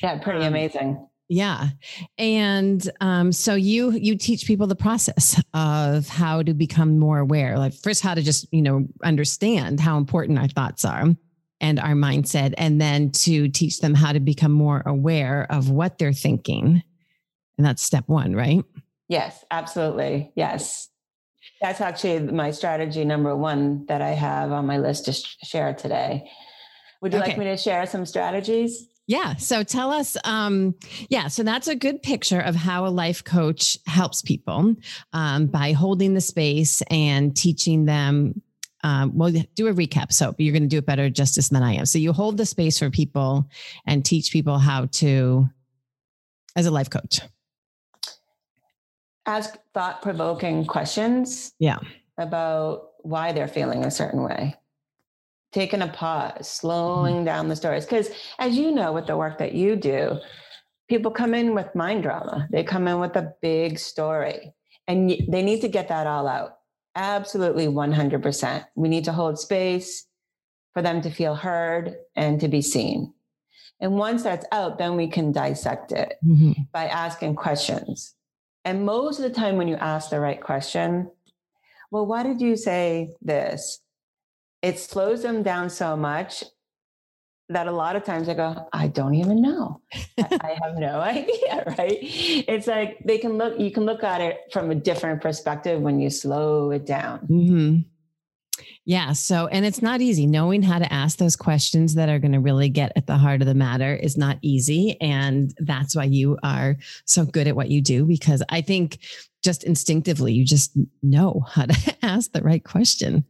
Yeah, 0.03 0.19
pretty 0.19 0.41
um, 0.41 0.47
amazing. 0.47 1.07
Yeah. 1.29 1.69
And 2.17 2.89
um, 3.01 3.31
so 3.31 3.55
you 3.55 3.91
you 3.91 4.17
teach 4.17 4.45
people 4.45 4.65
the 4.65 4.75
process 4.75 5.41
of 5.53 6.07
how 6.07 6.41
to 6.41 6.53
become 6.53 6.99
more 6.99 7.19
aware. 7.19 7.57
Like 7.57 7.73
first 7.73 8.01
how 8.01 8.13
to 8.13 8.21
just, 8.21 8.47
you 8.51 8.61
know, 8.61 8.87
understand 9.03 9.79
how 9.79 9.97
important 9.97 10.39
our 10.39 10.47
thoughts 10.47 10.85
are 10.85 11.15
and 11.59 11.79
our 11.79 11.93
mindset 11.93 12.53
and 12.57 12.79
then 12.79 13.11
to 13.11 13.47
teach 13.49 13.79
them 13.79 13.93
how 13.93 14.11
to 14.11 14.19
become 14.19 14.51
more 14.51 14.83
aware 14.85 15.47
of 15.49 15.69
what 15.69 15.97
they're 15.97 16.13
thinking. 16.13 16.83
And 17.57 17.65
that's 17.65 17.81
step 17.81 18.07
1, 18.07 18.35
right? 18.35 18.63
Yes, 19.07 19.43
absolutely. 19.49 20.31
Yes. 20.35 20.89
That's 21.61 21.81
actually 21.81 22.19
my 22.19 22.51
strategy 22.51 23.05
number 23.05 23.35
1 23.35 23.85
that 23.87 24.01
I 24.01 24.09
have 24.11 24.51
on 24.51 24.65
my 24.67 24.77
list 24.77 25.05
to 25.05 25.13
share 25.13 25.73
today. 25.73 26.29
Would 27.01 27.13
you 27.13 27.19
okay. 27.19 27.29
like 27.29 27.37
me 27.37 27.45
to 27.45 27.57
share 27.57 27.85
some 27.85 28.05
strategies? 28.05 28.87
Yeah. 29.07 29.35
So 29.37 29.63
tell 29.63 29.91
us, 29.91 30.17
um, 30.25 30.75
yeah, 31.09 31.29
so 31.29 31.41
that's 31.41 31.69
a 31.69 31.75
good 31.75 32.03
picture 32.03 32.41
of 32.41 32.55
how 32.55 32.85
a 32.85 32.89
life 32.89 33.23
coach 33.23 33.77
helps 33.85 34.21
people 34.21 34.75
um, 35.13 35.47
by 35.47 35.71
holding 35.71 36.13
the 36.13 36.21
space 36.21 36.81
and 36.91 37.35
teaching 37.35 37.85
them. 37.85 38.41
Um, 38.87 39.17
well, 39.17 39.33
do 39.55 39.67
a 39.67 39.73
recap. 39.73 40.13
So 40.13 40.33
you're 40.37 40.53
going 40.53 40.63
to 40.63 40.69
do 40.69 40.77
it 40.77 40.85
better 40.85 41.09
justice 41.09 41.49
than 41.49 41.61
I 41.61 41.73
am. 41.73 41.85
So 41.85 41.99
you 41.99 42.13
hold 42.13 42.37
the 42.37 42.45
space 42.45 42.79
for 42.79 42.89
people 42.89 43.49
and 43.85 44.05
teach 44.05 44.31
people 44.31 44.59
how 44.59 44.85
to, 44.85 45.49
as 46.55 46.65
a 46.67 46.71
life 46.71 46.89
coach, 46.89 47.19
ask 49.25 49.57
thought 49.73 50.01
provoking 50.01 50.65
questions. 50.65 51.53
Yeah. 51.59 51.79
About 52.17 52.91
why 52.99 53.33
they're 53.33 53.49
feeling 53.49 53.83
a 53.83 53.91
certain 53.91 54.23
way 54.23 54.55
taking 55.51 55.81
a 55.81 55.87
pause, 55.87 56.31
mm-hmm. 56.31 56.43
slowing 56.43 57.25
down 57.25 57.47
the 57.47 57.55
stories. 57.55 57.85
Because 57.85 58.09
as 58.39 58.57
you 58.57 58.71
know, 58.71 58.93
with 58.93 59.07
the 59.07 59.17
work 59.17 59.37
that 59.39 59.53
you 59.53 59.75
do, 59.75 60.19
people 60.87 61.11
come 61.11 61.33
in 61.33 61.53
with 61.53 61.73
mind 61.75 62.03
drama. 62.03 62.47
They 62.51 62.63
come 62.63 62.87
in 62.87 62.99
with 62.99 63.15
a 63.15 63.33
big 63.41 63.79
story 63.79 64.53
and 64.87 65.09
they 65.09 65.41
need 65.41 65.61
to 65.61 65.67
get 65.67 65.89
that 65.89 66.07
all 66.07 66.27
out. 66.27 66.56
Absolutely 66.97 67.67
100%. 67.67 68.65
We 68.75 68.89
need 68.89 69.05
to 69.05 69.13
hold 69.13 69.39
space 69.39 70.05
for 70.73 70.81
them 70.81 71.01
to 71.01 71.09
feel 71.09 71.35
heard 71.35 71.95
and 72.15 72.41
to 72.41 72.49
be 72.49 72.61
seen. 72.61 73.13
And 73.79 73.93
once 73.93 74.23
that's 74.23 74.45
out, 74.51 74.77
then 74.77 74.97
we 74.97 75.07
can 75.07 75.31
dissect 75.31 75.91
it 75.91 76.15
mm-hmm. 76.25 76.63
by 76.73 76.87
asking 76.87 77.35
questions. 77.35 78.15
And 78.65 78.85
most 78.85 79.19
of 79.19 79.23
the 79.23 79.29
time, 79.29 79.55
when 79.55 79.69
you 79.69 79.75
ask 79.75 80.09
the 80.09 80.19
right 80.19 80.41
question, 80.41 81.09
well, 81.91 82.05
why 82.05 82.23
did 82.23 82.41
you 82.41 82.57
say 82.57 83.13
this? 83.21 83.79
it 84.61 84.79
slows 84.79 85.21
them 85.21 85.43
down 85.43 85.69
so 85.69 85.95
much 85.95 86.43
that 87.49 87.67
a 87.67 87.71
lot 87.71 87.95
of 87.95 88.03
times 88.03 88.27
I 88.27 88.33
go, 88.33 88.67
I 88.73 88.87
don't 88.87 89.15
even 89.15 89.41
know. 89.41 89.81
I 90.17 90.57
have 90.63 90.77
no 90.77 90.99
idea, 91.01 91.63
right? 91.77 91.97
It's 92.01 92.67
like 92.67 92.99
they 93.05 93.17
can 93.17 93.37
look, 93.37 93.59
you 93.59 93.71
can 93.71 93.85
look 93.85 94.03
at 94.03 94.21
it 94.21 94.39
from 94.51 94.71
a 94.71 94.75
different 94.75 95.21
perspective 95.21 95.81
when 95.81 95.99
you 95.99 96.09
slow 96.09 96.71
it 96.71 96.85
down. 96.85 97.19
Mm-hmm. 97.27 97.79
Yeah. 98.85 99.11
So, 99.11 99.47
and 99.47 99.65
it's 99.65 99.81
not 99.81 99.99
easy. 99.99 100.25
Knowing 100.25 100.63
how 100.63 100.79
to 100.79 100.91
ask 100.91 101.17
those 101.17 101.35
questions 101.35 101.95
that 101.95 102.07
are 102.07 102.19
going 102.19 102.31
to 102.31 102.39
really 102.39 102.69
get 102.69 102.93
at 102.95 103.05
the 103.05 103.17
heart 103.17 103.41
of 103.41 103.47
the 103.47 103.53
matter 103.53 103.93
is 103.93 104.17
not 104.17 104.37
easy. 104.41 104.99
And 105.01 105.53
that's 105.59 105.95
why 105.95 106.05
you 106.05 106.37
are 106.41 106.77
so 107.03 107.25
good 107.25 107.47
at 107.47 107.55
what 107.55 107.69
you 107.69 107.81
do, 107.81 108.05
because 108.05 108.41
I 108.47 108.61
think 108.61 108.99
just 109.43 109.65
instinctively, 109.65 110.33
you 110.33 110.45
just 110.45 110.71
know 111.03 111.43
how 111.49 111.65
to 111.65 111.95
ask 112.01 112.31
the 112.31 112.41
right 112.41 112.63
question. 112.63 113.25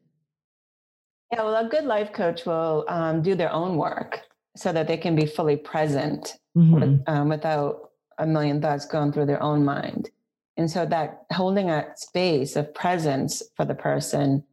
Yeah, 1.32 1.44
well, 1.44 1.66
a 1.66 1.70
good 1.70 1.84
life 1.84 2.14
coach 2.14 2.46
will 2.46 2.86
um, 2.88 3.22
do 3.22 3.36
their 3.36 3.52
own 3.52 3.78
work 3.78 4.22
so 4.56 4.72
that 4.72 4.88
they 4.88 4.98
can 4.98 5.16
be 5.16 5.26
fully 5.26 5.58
present 5.58 6.38
mm-hmm. 6.58 6.74
with, 6.74 7.04
um, 7.08 7.30
without 7.30 7.92
a 8.18 8.26
million 8.26 8.62
thoughts 8.62 8.86
going 8.86 9.12
through 9.12 9.26
their 9.26 9.42
own 9.44 9.64
mind. 9.64 10.10
And 10.56 10.70
so 10.70 10.86
that 10.88 11.26
holding 11.32 11.70
a 11.70 11.86
space 11.96 12.56
of 12.56 12.74
presence 12.74 13.44
for 13.56 13.66
the 13.66 13.76
person 13.76 14.44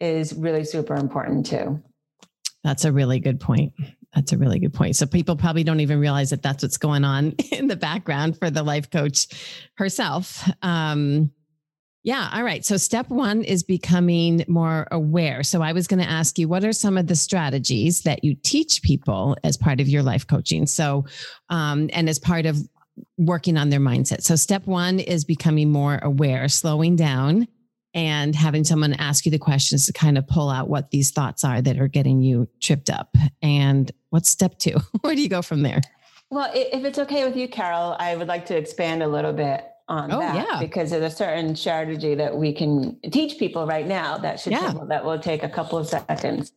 is 0.00 0.32
really 0.32 0.64
super 0.64 0.94
important 0.94 1.46
too. 1.46 1.80
That's 2.64 2.84
a 2.84 2.92
really 2.92 3.20
good 3.20 3.38
point. 3.38 3.72
That's 4.14 4.32
a 4.32 4.38
really 4.38 4.58
good 4.58 4.74
point. 4.74 4.96
So 4.96 5.06
people 5.06 5.36
probably 5.36 5.62
don't 5.62 5.80
even 5.80 6.00
realize 6.00 6.30
that 6.30 6.42
that's 6.42 6.62
what's 6.62 6.78
going 6.78 7.04
on 7.04 7.30
in 7.52 7.68
the 7.68 7.76
background 7.76 8.38
for 8.38 8.50
the 8.50 8.62
life 8.62 8.90
coach 8.90 9.28
herself. 9.76 10.48
Um, 10.62 11.30
yeah. 12.02 12.30
All 12.32 12.42
right. 12.42 12.64
So 12.64 12.76
step 12.76 13.08
one 13.10 13.42
is 13.42 13.62
becoming 13.62 14.44
more 14.48 14.88
aware. 14.90 15.42
So 15.42 15.60
I 15.60 15.72
was 15.72 15.86
going 15.86 16.00
to 16.00 16.08
ask 16.08 16.38
you, 16.38 16.48
what 16.48 16.64
are 16.64 16.72
some 16.72 16.96
of 16.96 17.06
the 17.06 17.16
strategies 17.16 18.02
that 18.02 18.24
you 18.24 18.34
teach 18.34 18.82
people 18.82 19.36
as 19.44 19.58
part 19.58 19.80
of 19.80 19.88
your 19.88 20.02
life 20.02 20.26
coaching? 20.26 20.66
So, 20.66 21.04
um, 21.50 21.90
and 21.92 22.08
as 22.08 22.18
part 22.18 22.46
of 22.46 22.56
working 23.18 23.56
on 23.56 23.70
their 23.70 23.80
mindset. 23.80 24.22
So 24.22 24.36
step 24.36 24.66
one 24.66 24.98
is 24.98 25.24
becoming 25.24 25.70
more 25.70 25.98
aware, 26.02 26.48
slowing 26.48 26.96
down 26.96 27.46
and 27.92 28.34
having 28.34 28.64
someone 28.64 28.94
ask 28.94 29.26
you 29.26 29.32
the 29.32 29.38
questions 29.38 29.86
to 29.86 29.92
kind 29.92 30.16
of 30.16 30.26
pull 30.26 30.48
out 30.48 30.68
what 30.68 30.90
these 30.90 31.10
thoughts 31.10 31.44
are 31.44 31.60
that 31.60 31.78
are 31.78 31.88
getting 31.88 32.22
you 32.22 32.48
tripped 32.60 32.88
up. 32.88 33.14
And 33.42 33.90
what's 34.10 34.30
step 34.30 34.58
two? 34.58 34.78
Where 35.00 35.14
do 35.14 35.22
you 35.22 35.28
go 35.28 35.42
from 35.42 35.62
there? 35.62 35.80
Well, 36.30 36.50
if 36.54 36.84
it's 36.84 36.98
okay 36.98 37.26
with 37.26 37.36
you, 37.36 37.48
Carol, 37.48 37.96
I 37.98 38.14
would 38.14 38.28
like 38.28 38.46
to 38.46 38.56
expand 38.56 39.02
a 39.02 39.08
little 39.08 39.32
bit 39.32 39.64
on 39.90 40.12
oh, 40.12 40.20
that 40.20 40.36
yeah. 40.36 40.58
because 40.60 40.90
there's 40.90 41.12
a 41.12 41.14
certain 41.14 41.56
strategy 41.56 42.14
that 42.14 42.34
we 42.34 42.52
can 42.52 42.96
teach 43.10 43.38
people 43.38 43.66
right 43.66 43.86
now 43.86 44.16
that 44.16 44.38
should 44.38 44.52
yeah. 44.52 44.72
that 44.88 45.04
will 45.04 45.18
take 45.18 45.42
a 45.42 45.48
couple 45.48 45.76
of 45.76 45.86
seconds. 45.88 46.52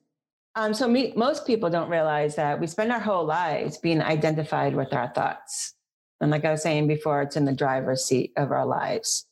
Um, 0.56 0.74
so 0.76 0.88
me, 0.88 1.14
most 1.16 1.48
people 1.48 1.72
don't 1.72 1.90
realize 1.90 2.36
that 2.36 2.60
we 2.60 2.68
spend 2.68 2.92
our 2.92 3.00
whole 3.00 3.26
lives 3.26 3.80
being 3.80 4.02
identified 4.04 4.76
with 4.76 4.94
our 4.94 5.12
thoughts. 5.16 5.74
And 6.22 6.30
like 6.30 6.46
I 6.46 6.52
was 6.52 6.62
saying 6.62 6.88
before, 6.88 7.24
it's 7.24 7.36
in 7.36 7.46
the 7.46 7.54
driver's 7.54 8.06
seat 8.06 8.34
of 8.38 8.52
our 8.52 8.68
lives. 8.68 9.26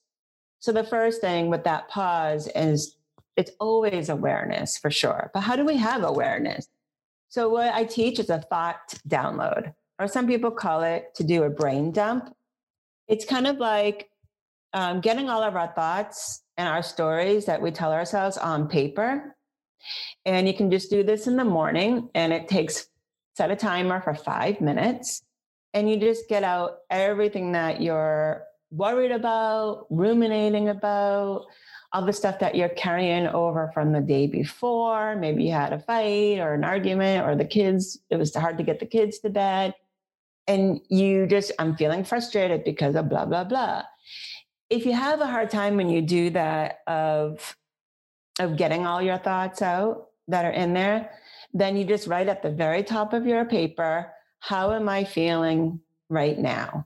So 0.60 0.72
the 0.72 0.84
first 0.84 1.22
thing 1.22 1.50
with 1.50 1.64
that 1.66 1.88
pause 1.88 2.50
is 2.56 2.98
it's 3.38 3.52
always 3.60 4.10
awareness 4.10 4.80
for 4.80 4.90
sure. 4.90 5.30
But 5.32 5.42
how 5.42 5.56
do 5.56 5.64
we 5.64 5.78
have 5.78 6.04
awareness? 6.04 6.68
So 7.30 7.50
what 7.50 7.74
I 7.74 7.84
teach 7.84 8.20
is 8.20 8.32
a 8.32 8.40
thought 8.40 8.96
download, 9.08 9.74
or 10.00 10.08
some 10.08 10.28
people 10.28 10.50
call 10.50 10.82
it 10.82 11.14
to 11.16 11.24
do 11.24 11.44
a 11.44 11.50
brain 11.52 11.92
dump 11.92 12.36
it's 13.12 13.26
kind 13.26 13.46
of 13.46 13.58
like 13.58 14.10
um, 14.74 15.02
getting 15.02 15.30
all 15.30 15.44
of 15.44 15.58
our 15.58 15.74
thoughts 15.76 16.44
and 16.56 16.68
our 16.68 16.82
stories 16.82 17.46
that 17.46 17.62
we 17.62 17.70
tell 17.70 17.92
ourselves 17.92 18.38
on 18.38 18.70
paper. 18.70 19.36
And 20.26 20.48
you 20.48 20.54
can 20.54 20.72
just 20.72 20.90
do 20.90 21.04
this 21.04 21.28
in 21.28 21.36
the 21.36 21.44
morning, 21.44 22.10
and 22.16 22.32
it 22.32 22.48
takes 22.48 22.88
set 23.36 23.52
a 23.52 23.56
timer 23.56 24.00
for 24.02 24.16
five 24.16 24.62
minutes. 24.62 25.24
And 25.74 25.90
you 25.90 25.98
just 25.98 26.30
get 26.30 26.44
out 26.44 26.80
everything 26.90 27.52
that 27.52 27.82
you're 27.82 28.44
worried 28.72 29.12
about, 29.12 29.88
ruminating 29.90 30.70
about, 30.70 31.48
all 31.92 32.06
the 32.06 32.14
stuff 32.14 32.40
that 32.40 32.56
you're 32.56 32.70
carrying 32.70 33.28
over 33.28 33.72
from 33.74 33.92
the 33.92 34.00
day 34.00 34.26
before. 34.28 35.18
Maybe 35.18 35.44
you 35.44 35.52
had 35.52 35.74
a 35.74 35.80
fight 35.80 36.40
or 36.40 36.54
an 36.54 36.64
argument, 36.64 37.28
or 37.28 37.36
the 37.36 37.44
kids, 37.44 38.00
it 38.10 38.16
was 38.16 38.34
hard 38.34 38.58
to 38.58 38.64
get 38.64 38.80
the 38.80 38.86
kids 38.86 39.20
to 39.20 39.30
bed 39.30 39.74
and 40.48 40.82
you 40.90 41.28
just 41.28 41.52
i'm 41.60 41.76
feeling 41.76 42.04
frustrated 42.04 42.64
because 42.64 42.96
of 42.96 43.10
blah 43.10 43.26
blah 43.26 43.44
blah. 43.44 43.84
If 44.70 44.86
you 44.86 44.94
have 44.94 45.20
a 45.20 45.28
hard 45.28 45.50
time 45.50 45.76
when 45.76 45.90
you 45.90 46.02
do 46.02 46.30
that 46.30 46.80
of 46.88 47.58
of 48.40 48.56
getting 48.56 48.86
all 48.86 49.02
your 49.02 49.18
thoughts 49.18 49.62
out 49.62 50.08
that 50.28 50.46
are 50.46 50.52
in 50.52 50.74
there 50.74 51.12
then 51.54 51.76
you 51.76 51.84
just 51.84 52.08
write 52.08 52.30
at 52.30 52.42
the 52.42 52.50
very 52.50 52.84
top 52.84 53.14
of 53.14 53.28
your 53.28 53.46
paper 53.46 54.12
how 54.40 54.72
am 54.72 54.88
i 54.90 55.04
feeling 55.04 55.82
right 56.12 56.38
now? 56.38 56.86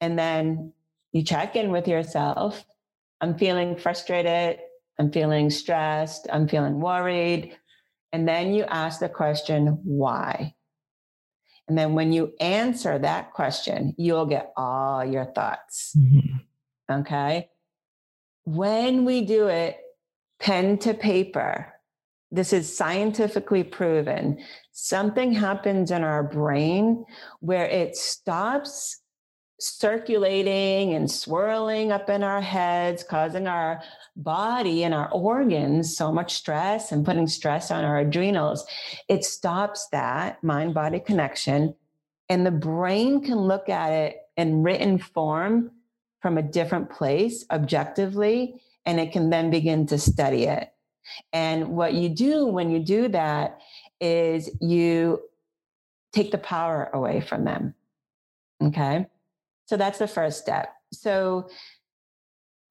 And 0.00 0.18
then 0.18 0.72
you 1.12 1.22
check 1.22 1.56
in 1.56 1.70
with 1.70 1.88
yourself. 1.88 2.64
I'm 3.20 3.36
feeling 3.36 3.76
frustrated. 3.76 4.60
I'm 4.98 5.12
feeling 5.12 5.50
stressed. 5.50 6.28
I'm 6.32 6.48
feeling 6.48 6.80
worried. 6.80 7.56
And 8.12 8.26
then 8.26 8.54
you 8.54 8.64
ask 8.64 9.00
the 9.00 9.08
question 9.08 9.80
why 9.84 10.54
and 11.68 11.76
then 11.76 11.92
when 11.94 12.12
you 12.12 12.32
answer 12.40 12.98
that 12.98 13.32
question, 13.32 13.94
you'll 13.98 14.26
get 14.26 14.52
all 14.56 15.04
your 15.04 15.26
thoughts. 15.26 15.94
Mm-hmm. 15.96 17.00
Okay. 17.00 17.50
When 18.44 19.04
we 19.04 19.26
do 19.26 19.48
it 19.48 19.78
pen 20.40 20.78
to 20.78 20.94
paper, 20.94 21.74
this 22.30 22.52
is 22.52 22.74
scientifically 22.74 23.64
proven. 23.64 24.38
Something 24.72 25.32
happens 25.32 25.90
in 25.90 26.02
our 26.02 26.22
brain 26.22 27.04
where 27.40 27.66
it 27.66 27.96
stops 27.96 29.00
circulating 29.60 30.94
and 30.94 31.10
swirling 31.10 31.90
up 31.90 32.08
in 32.08 32.22
our 32.22 32.40
heads, 32.40 33.02
causing 33.02 33.48
our 33.48 33.82
body 34.16 34.84
and 34.84 34.94
our 34.94 35.10
organs 35.10 35.96
so 35.96 36.12
much 36.12 36.34
stress 36.34 36.92
and 36.92 37.04
putting 37.04 37.26
stress 37.26 37.70
on 37.70 37.84
our 37.84 37.98
adrenals. 37.98 38.66
It 39.08 39.24
stops 39.24 39.88
that 39.88 40.42
mind 40.44 40.74
body 40.74 41.00
connection. 41.00 41.74
And 42.28 42.46
the 42.46 42.52
brain 42.52 43.22
can 43.22 43.38
look 43.38 43.68
at 43.68 43.90
it 43.92 44.16
in 44.36 44.62
written 44.62 44.98
form 44.98 45.72
from 46.20 46.38
a 46.38 46.42
different 46.42 46.90
place 46.90 47.44
objectively, 47.50 48.60
and 48.84 49.00
it 49.00 49.12
can 49.12 49.30
then 49.30 49.50
begin 49.50 49.86
to 49.86 49.98
study 49.98 50.44
it. 50.44 50.72
And 51.32 51.70
what 51.70 51.94
you 51.94 52.08
do 52.08 52.46
when 52.46 52.70
you 52.70 52.80
do 52.80 53.08
that 53.08 53.60
is 54.00 54.50
you 54.60 55.22
take 56.12 56.30
the 56.30 56.38
power 56.38 56.90
away 56.92 57.20
from 57.20 57.44
them. 57.44 57.74
Okay. 58.62 59.06
So 59.68 59.76
that's 59.76 59.98
the 59.98 60.08
first 60.08 60.40
step. 60.40 60.72
So 60.92 61.50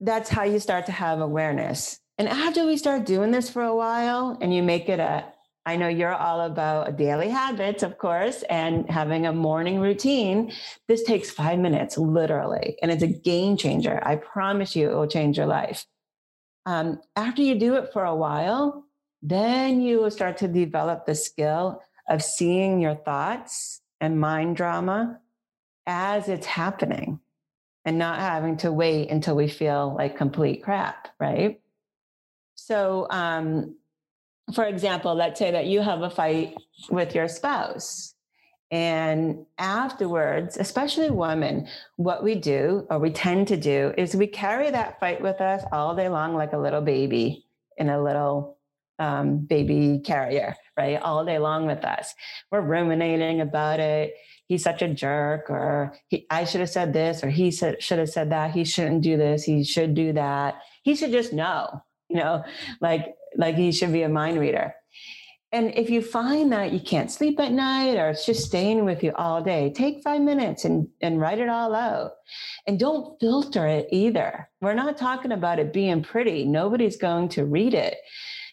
that's 0.00 0.28
how 0.28 0.42
you 0.42 0.58
start 0.58 0.86
to 0.86 0.92
have 0.92 1.20
awareness. 1.20 2.00
And 2.18 2.28
after 2.28 2.66
we 2.66 2.76
start 2.76 3.06
doing 3.06 3.30
this 3.30 3.48
for 3.48 3.62
a 3.62 3.74
while 3.74 4.36
and 4.40 4.52
you 4.52 4.62
make 4.62 4.88
it 4.88 4.98
a, 4.98 5.24
I 5.64 5.76
know 5.76 5.86
you're 5.86 6.14
all 6.14 6.40
about 6.40 6.96
daily 6.96 7.28
habits, 7.28 7.82
of 7.82 7.98
course, 7.98 8.42
and 8.44 8.90
having 8.90 9.26
a 9.26 9.32
morning 9.32 9.80
routine. 9.80 10.52
This 10.88 11.04
takes 11.04 11.30
five 11.30 11.58
minutes, 11.58 11.98
literally, 11.98 12.76
and 12.82 12.90
it's 12.90 13.02
a 13.02 13.06
game 13.06 13.56
changer. 13.56 14.00
I 14.02 14.16
promise 14.16 14.74
you, 14.74 14.90
it 14.90 14.94
will 14.94 15.06
change 15.06 15.36
your 15.36 15.46
life. 15.46 15.84
Um, 16.66 17.00
after 17.14 17.42
you 17.42 17.58
do 17.58 17.74
it 17.74 17.92
for 17.92 18.04
a 18.04 18.16
while, 18.16 18.84
then 19.22 19.80
you 19.80 20.00
will 20.00 20.10
start 20.10 20.38
to 20.38 20.48
develop 20.48 21.06
the 21.06 21.14
skill 21.14 21.80
of 22.08 22.22
seeing 22.22 22.80
your 22.80 22.94
thoughts 22.94 23.80
and 24.00 24.20
mind 24.20 24.56
drama 24.56 25.20
as 25.88 26.28
it's 26.28 26.46
happening 26.46 27.18
and 27.84 27.98
not 27.98 28.20
having 28.20 28.58
to 28.58 28.70
wait 28.70 29.08
until 29.10 29.34
we 29.34 29.48
feel 29.48 29.94
like 29.96 30.16
complete 30.16 30.62
crap, 30.62 31.08
right? 31.18 31.60
So, 32.54 33.06
um, 33.10 33.74
for 34.54 34.64
example, 34.64 35.14
let's 35.14 35.38
say 35.38 35.50
that 35.50 35.66
you 35.66 35.80
have 35.80 36.02
a 36.02 36.10
fight 36.10 36.54
with 36.90 37.14
your 37.14 37.26
spouse. 37.26 38.14
And 38.70 39.46
afterwards, 39.56 40.58
especially 40.58 41.08
women, 41.08 41.68
what 41.96 42.22
we 42.22 42.34
do 42.34 42.86
or 42.90 42.98
we 42.98 43.10
tend 43.10 43.48
to 43.48 43.56
do 43.56 43.94
is 43.96 44.14
we 44.14 44.26
carry 44.26 44.70
that 44.70 45.00
fight 45.00 45.22
with 45.22 45.40
us 45.40 45.64
all 45.72 45.96
day 45.96 46.10
long 46.10 46.34
like 46.34 46.52
a 46.52 46.58
little 46.58 46.82
baby 46.82 47.46
in 47.78 47.88
a 47.88 48.02
little 48.02 48.57
um, 48.98 49.38
baby 49.38 50.00
carrier, 50.04 50.54
right? 50.76 51.00
All 51.00 51.24
day 51.24 51.38
long 51.38 51.66
with 51.66 51.84
us. 51.84 52.14
We're 52.50 52.60
ruminating 52.60 53.40
about 53.40 53.80
it. 53.80 54.14
He's 54.46 54.62
such 54.62 54.80
a 54.80 54.88
jerk, 54.88 55.50
or 55.50 55.94
he, 56.08 56.26
I 56.30 56.44
should 56.44 56.60
have 56.60 56.70
said 56.70 56.92
this, 56.92 57.22
or 57.22 57.28
he 57.28 57.50
said, 57.50 57.82
should 57.82 57.98
have 57.98 58.08
said 58.08 58.30
that. 58.30 58.52
He 58.52 58.64
shouldn't 58.64 59.02
do 59.02 59.16
this. 59.16 59.44
He 59.44 59.62
should 59.62 59.94
do 59.94 60.12
that. 60.14 60.62
He 60.82 60.96
should 60.96 61.12
just 61.12 61.32
know, 61.32 61.82
you 62.08 62.16
know, 62.16 62.44
like 62.80 63.14
like 63.36 63.56
he 63.56 63.72
should 63.72 63.92
be 63.92 64.02
a 64.02 64.08
mind 64.08 64.40
reader. 64.40 64.74
And 65.50 65.74
if 65.74 65.88
you 65.88 66.02
find 66.02 66.52
that 66.52 66.72
you 66.72 66.80
can't 66.80 67.10
sleep 67.10 67.40
at 67.40 67.52
night 67.52 67.96
or 67.96 68.10
it's 68.10 68.26
just 68.26 68.44
staying 68.44 68.84
with 68.84 69.02
you 69.02 69.12
all 69.14 69.42
day, 69.42 69.72
take 69.74 70.02
five 70.02 70.20
minutes 70.20 70.66
and, 70.66 70.88
and 71.00 71.18
write 71.18 71.38
it 71.38 71.48
all 71.48 71.74
out. 71.74 72.12
And 72.66 72.78
don't 72.78 73.18
filter 73.18 73.66
it 73.66 73.88
either. 73.90 74.50
We're 74.60 74.74
not 74.74 74.98
talking 74.98 75.32
about 75.32 75.58
it 75.58 75.72
being 75.72 76.02
pretty. 76.02 76.44
Nobody's 76.44 76.98
going 76.98 77.30
to 77.30 77.46
read 77.46 77.72
it. 77.72 77.96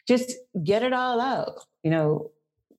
Just 0.07 0.33
get 0.63 0.83
it 0.83 0.93
all 0.93 1.19
out. 1.19 1.65
You 1.83 1.91
know, 1.91 2.31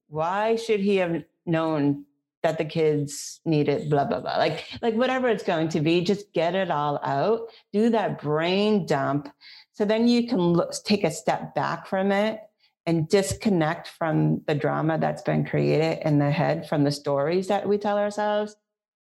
why 0.09 0.57
should 0.57 0.81
he 0.81 0.97
have 0.97 1.25
known 1.45 2.05
that 2.43 2.59
the 2.59 2.65
kids 2.65 3.41
needed 3.45 3.91
blah 3.91 4.05
blah 4.05 4.21
blah? 4.21 4.39
Like 4.39 4.65
like 4.83 4.95
whatever 4.95 5.29
it's 5.29 5.43
going 5.43 5.69
to 5.71 5.81
be 5.81 6.03
just 6.03 6.33
get 6.33 6.55
it 6.55 6.71
all 6.71 7.01
out. 7.03 7.49
Do 7.73 7.91
that 7.91 8.21
brain 8.21 8.87
dump. 8.87 9.29
So 9.73 9.85
then 9.85 10.09
you 10.09 10.27
can 10.27 10.39
look, 10.39 10.73
take 10.85 11.05
a 11.05 11.11
step 11.11 11.55
back 11.55 11.87
from 11.87 12.13
it 12.13 12.41
and 12.87 13.09
disconnect 13.09 13.89
from 13.89 14.43
the 14.47 14.55
drama 14.55 14.97
that's 14.99 15.23
been 15.23 15.45
created 15.45 15.99
in 16.07 16.19
the 16.19 16.31
head 16.31 16.69
from 16.69 16.85
the 16.85 16.93
stories 16.93 17.49
that 17.49 17.69
we 17.69 17.79
tell 17.79 17.99
ourselves 17.99 18.57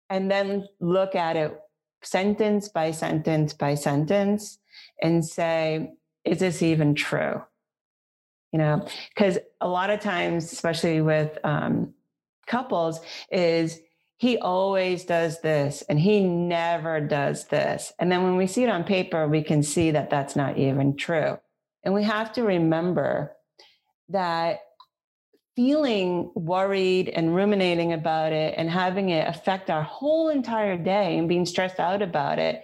and 0.09 0.31
then 0.31 0.67
look 0.79 1.15
at 1.15 1.35
it 1.35 1.59
sentence 2.01 2.69
by 2.69 2.91
sentence 2.91 3.53
by 3.53 3.75
sentence 3.75 4.59
and 5.01 5.25
say 5.25 5.91
is 6.23 6.39
this 6.39 6.61
even 6.61 6.95
true 6.95 7.41
you 8.51 8.59
know 8.59 8.87
because 9.13 9.37
a 9.61 9.67
lot 9.67 9.89
of 9.89 9.99
times 9.99 10.51
especially 10.51 11.01
with 11.01 11.37
um, 11.43 11.93
couples 12.47 12.99
is 13.31 13.79
he 14.17 14.39
always 14.39 15.05
does 15.05 15.41
this 15.41 15.83
and 15.87 15.99
he 15.99 16.21
never 16.21 16.99
does 16.99 17.45
this. 17.45 17.93
And 17.99 18.11
then 18.11 18.23
when 18.23 18.35
we 18.35 18.47
see 18.47 18.63
it 18.63 18.69
on 18.69 18.83
paper, 18.83 19.27
we 19.27 19.43
can 19.43 19.61
see 19.61 19.91
that 19.91 20.09
that's 20.09 20.35
not 20.35 20.57
even 20.57 20.95
true. 20.95 21.37
And 21.83 21.93
we 21.93 22.03
have 22.03 22.33
to 22.33 22.43
remember 22.43 23.33
that 24.09 24.61
feeling 25.55 26.31
worried 26.35 27.09
and 27.09 27.35
ruminating 27.35 27.93
about 27.93 28.33
it 28.33 28.55
and 28.57 28.69
having 28.69 29.09
it 29.09 29.27
affect 29.27 29.69
our 29.69 29.83
whole 29.83 30.29
entire 30.29 30.77
day 30.77 31.17
and 31.17 31.29
being 31.29 31.45
stressed 31.45 31.79
out 31.79 32.01
about 32.01 32.39
it, 32.39 32.63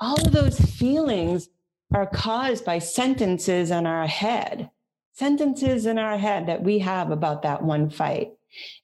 all 0.00 0.18
of 0.20 0.32
those 0.32 0.58
feelings 0.58 1.48
are 1.94 2.06
caused 2.06 2.64
by 2.64 2.78
sentences 2.78 3.70
in 3.70 3.86
our 3.86 4.06
head, 4.06 4.70
sentences 5.12 5.86
in 5.86 5.98
our 5.98 6.18
head 6.18 6.46
that 6.46 6.62
we 6.62 6.80
have 6.80 7.10
about 7.10 7.42
that 7.42 7.62
one 7.62 7.90
fight. 7.90 8.32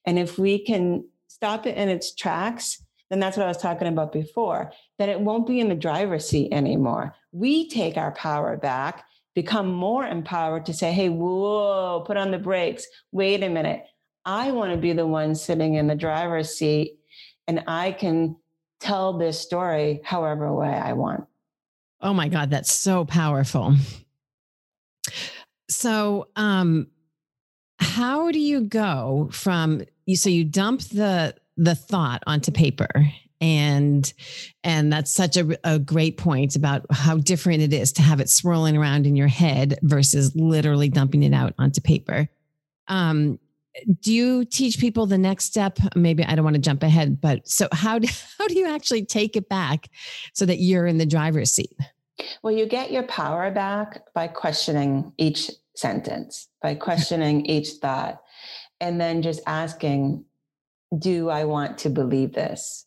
And 0.07 0.19
if 0.19 0.39
we 0.39 0.65
can 0.65 1.05
stop 1.29 1.67
it 1.67 1.77
in 1.77 1.89
its 1.89 2.15
tracks, 2.15 2.83
then 3.11 3.21
that's 3.21 3.37
what 3.37 3.45
I 3.45 3.49
was 3.49 3.59
talking 3.59 3.89
about 3.89 4.13
before, 4.13 4.73
that 4.99 5.09
it 5.09 5.21
won't 5.21 5.47
be 5.47 5.61
in 5.61 5.69
the 5.69 5.75
driver's 5.75 6.29
seat 6.29 6.53
anymore. 6.53 7.15
We 7.33 7.69
take 7.69 7.97
our 7.97 8.13
power 8.13 8.57
back, 8.57 9.05
become 9.35 9.71
more 9.71 10.07
empowered 10.07 10.67
to 10.67 10.73
say, 10.73 10.93
hey, 10.93 11.11
whoa, 11.11 12.03
put 12.07 12.17
on 12.17 12.31
the 12.31 12.39
brakes. 12.39 12.87
Wait 13.13 13.43
a 13.43 13.49
minute. 13.49 13.85
I 14.25 14.53
want 14.53 14.73
to 14.73 14.79
be 14.79 14.95
the 14.95 15.07
one 15.07 15.35
sitting 15.35 15.75
in 15.75 15.87
the 15.87 15.95
driver's 15.95 16.57
seat 16.57 16.99
and 17.47 17.65
I 17.67 17.93
can 17.93 18.37
tell 18.81 19.19
this 19.19 19.39
story 19.39 20.01
however 20.03 20.53
way 20.55 20.69
I 20.69 20.95
want. 20.95 21.25
Oh 22.05 22.13
my 22.13 22.29
God, 22.29 22.51
that's 22.51 22.73
so 22.73 23.07
powerful. 23.07 23.75
So, 25.71 26.29
um, 26.37 26.89
how 27.79 28.31
do 28.31 28.39
you 28.39 28.61
go 28.61 29.31
from 29.33 29.83
you 30.07 30.17
so 30.17 30.29
you 30.29 30.45
dump 30.45 30.83
the 30.83 31.35
the 31.57 31.75
thought 31.75 32.23
onto 32.27 32.53
paper 32.53 32.89
and 33.41 34.13
and 34.63 34.93
that's 34.93 35.13
such 35.13 35.37
a, 35.37 35.59
a 35.65 35.79
great 35.79 36.17
point 36.19 36.57
about 36.57 36.87
how 36.91 37.17
different 37.17 37.63
it 37.63 37.73
is 37.73 37.93
to 37.93 38.03
have 38.03 38.21
it 38.21 38.31
swirling 38.31 38.77
around 38.77 39.07
in 39.07 39.17
your 39.17 39.29
head 39.29 39.79
versus 39.83 40.35
literally 40.37 40.89
dumping 40.89 41.23
it 41.23 41.33
out 41.33 41.55
onto 41.59 41.81
paper. 41.81 42.29
Um, 42.89 43.39
do 44.03 44.13
you 44.15 44.45
teach 44.45 44.79
people 44.79 45.07
the 45.07 45.19
next 45.19 45.47
step? 45.47 45.79
Maybe 45.97 46.25
i 46.25 46.35
don't 46.35 46.45
want 46.45 46.55
to 46.55 46.63
jump 46.63 46.83
ahead 46.83 47.21
but 47.21 47.49
so 47.49 47.69
how 47.73 47.99
do, 47.99 48.09
how 48.39 48.47
do 48.47 48.59
you 48.59 48.69
actually 48.69 49.05
take 49.05 49.37
it 49.37 49.49
back 49.49 49.89
so 50.33 50.47
that 50.47 50.59
you're 50.59 50.87
in 50.87 50.99
the 50.99 51.07
driver's 51.07 51.51
seat 51.51 51.77
well 52.43 52.55
you 52.55 52.67
get 52.67 52.93
your 52.93 53.05
power 53.05 53.51
back 53.51 54.03
by 54.15 54.27
questioning 54.29 55.13
each 55.19 55.51
sentence 55.77 56.49
by 56.63 56.75
questioning 56.87 57.45
each 57.47 57.71
thought 57.81 58.23
and 58.81 59.01
then 59.01 59.23
just 59.23 59.41
asking 59.47 60.25
do 60.99 61.29
i 61.29 61.45
want 61.45 61.79
to 61.79 61.91
believe 61.91 62.33
this? 62.33 62.87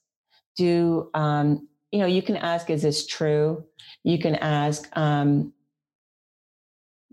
Do 0.56 1.10
um, 1.14 1.68
you 1.92 2.00
know 2.00 2.06
you 2.06 2.22
can 2.22 2.38
ask 2.38 2.70
is 2.70 2.82
this 2.82 3.06
true? 3.06 3.64
You 4.04 4.20
can 4.20 4.36
ask 4.36 4.88
um, 4.98 5.54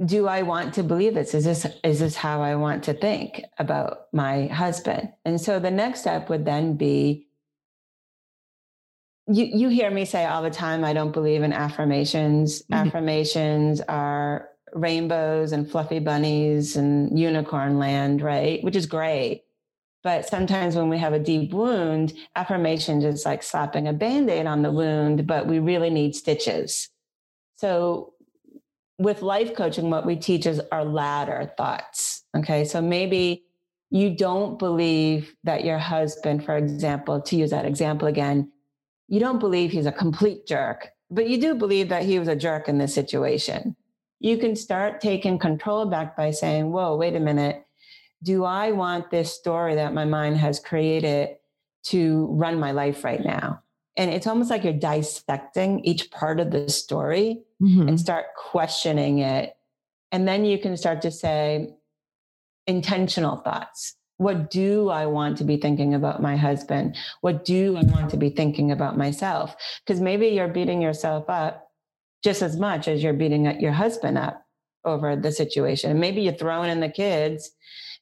do 0.04 0.26
i 0.26 0.42
want 0.42 0.74
to 0.74 0.82
believe 0.82 1.14
this? 1.14 1.34
Is 1.34 1.44
this 1.44 1.66
is 1.82 2.00
this 2.00 2.16
how 2.16 2.42
i 2.42 2.54
want 2.54 2.84
to 2.84 2.94
think 2.94 3.42
about 3.58 4.12
my 4.12 4.46
husband? 4.46 5.12
And 5.24 5.40
so 5.40 5.58
the 5.58 5.70
next 5.70 6.00
step 6.00 6.28
would 6.28 6.44
then 6.44 6.76
be 6.76 7.26
you 9.26 9.44
you 9.44 9.68
hear 9.68 9.90
me 9.90 10.04
say 10.04 10.24
all 10.24 10.42
the 10.42 10.50
time 10.50 10.84
i 10.84 10.92
don't 10.92 11.12
believe 11.12 11.42
in 11.42 11.52
affirmations 11.52 12.62
mm-hmm. 12.70 12.74
affirmations 12.74 13.80
are 13.82 14.48
rainbows 14.74 15.52
and 15.52 15.70
fluffy 15.70 16.00
bunnies 16.00 16.76
and 16.76 17.18
unicorn 17.18 17.78
land, 17.78 18.20
right? 18.20 18.62
Which 18.62 18.76
is 18.76 18.86
great. 18.86 19.44
But 20.02 20.28
sometimes 20.28 20.76
when 20.76 20.90
we 20.90 20.98
have 20.98 21.14
a 21.14 21.18
deep 21.18 21.52
wound, 21.52 22.12
affirmation 22.36 23.02
is 23.02 23.24
like 23.24 23.42
slapping 23.42 23.88
a 23.88 23.92
band 23.92 24.28
aid 24.28 24.46
on 24.46 24.62
the 24.62 24.70
wound, 24.72 25.26
but 25.26 25.46
we 25.46 25.60
really 25.60 25.88
need 25.88 26.14
stitches. 26.14 26.90
So 27.56 28.12
with 28.98 29.22
life 29.22 29.54
coaching, 29.54 29.88
what 29.88 30.04
we 30.04 30.16
teach 30.16 30.44
is 30.44 30.60
our 30.70 30.84
ladder 30.84 31.50
thoughts. 31.56 32.24
Okay. 32.36 32.64
So 32.64 32.82
maybe 32.82 33.44
you 33.90 34.14
don't 34.14 34.58
believe 34.58 35.34
that 35.44 35.64
your 35.64 35.78
husband, 35.78 36.44
for 36.44 36.56
example, 36.56 37.22
to 37.22 37.36
use 37.36 37.50
that 37.50 37.64
example 37.64 38.08
again, 38.08 38.50
you 39.08 39.20
don't 39.20 39.38
believe 39.38 39.70
he's 39.70 39.86
a 39.86 39.92
complete 39.92 40.46
jerk, 40.46 40.88
but 41.10 41.28
you 41.28 41.40
do 41.40 41.54
believe 41.54 41.88
that 41.90 42.04
he 42.04 42.18
was 42.18 42.28
a 42.28 42.36
jerk 42.36 42.68
in 42.68 42.78
this 42.78 42.94
situation 42.94 43.76
you 44.24 44.38
can 44.38 44.56
start 44.56 45.02
taking 45.02 45.38
control 45.38 45.84
back 45.84 46.16
by 46.16 46.30
saying, 46.30 46.72
whoa, 46.72 46.96
wait 46.96 47.14
a 47.14 47.20
minute. 47.20 47.62
Do 48.22 48.44
I 48.44 48.70
want 48.70 49.10
this 49.10 49.30
story 49.30 49.74
that 49.74 49.92
my 49.92 50.06
mind 50.06 50.38
has 50.38 50.58
created 50.58 51.36
to 51.88 52.28
run 52.30 52.58
my 52.58 52.72
life 52.72 53.04
right 53.04 53.22
now? 53.22 53.60
And 53.98 54.10
it's 54.10 54.26
almost 54.26 54.48
like 54.48 54.64
you're 54.64 54.72
dissecting 54.72 55.84
each 55.84 56.10
part 56.10 56.40
of 56.40 56.50
the 56.50 56.70
story 56.70 57.42
mm-hmm. 57.60 57.86
and 57.86 58.00
start 58.00 58.26
questioning 58.34 59.18
it. 59.18 59.54
And 60.10 60.26
then 60.26 60.46
you 60.46 60.58
can 60.58 60.74
start 60.78 61.02
to 61.02 61.10
say, 61.10 61.74
intentional 62.66 63.36
thoughts. 63.36 63.94
What 64.16 64.50
do 64.50 64.90
I 64.90 65.06
want 65.06 65.38
to 65.38 65.44
be 65.44 65.56
thinking 65.56 65.94
about 65.94 66.22
my 66.22 66.36
husband? 66.36 66.96
What 67.20 67.44
do 67.44 67.76
I 67.76 67.82
want 67.82 68.10
to 68.10 68.16
be 68.16 68.30
thinking 68.30 68.70
about 68.70 68.96
myself? 68.96 69.56
Because 69.84 70.00
maybe 70.00 70.28
you're 70.28 70.48
beating 70.48 70.80
yourself 70.80 71.28
up 71.28 71.68
just 72.22 72.40
as 72.40 72.56
much 72.56 72.88
as 72.88 73.02
you're 73.02 73.12
beating 73.12 73.60
your 73.60 73.72
husband 73.72 74.16
up 74.16 74.44
over 74.84 75.16
the 75.16 75.32
situation. 75.32 75.90
And 75.90 76.00
maybe 76.00 76.22
you're 76.22 76.34
throwing 76.34 76.70
in 76.70 76.80
the 76.80 76.88
kids 76.88 77.50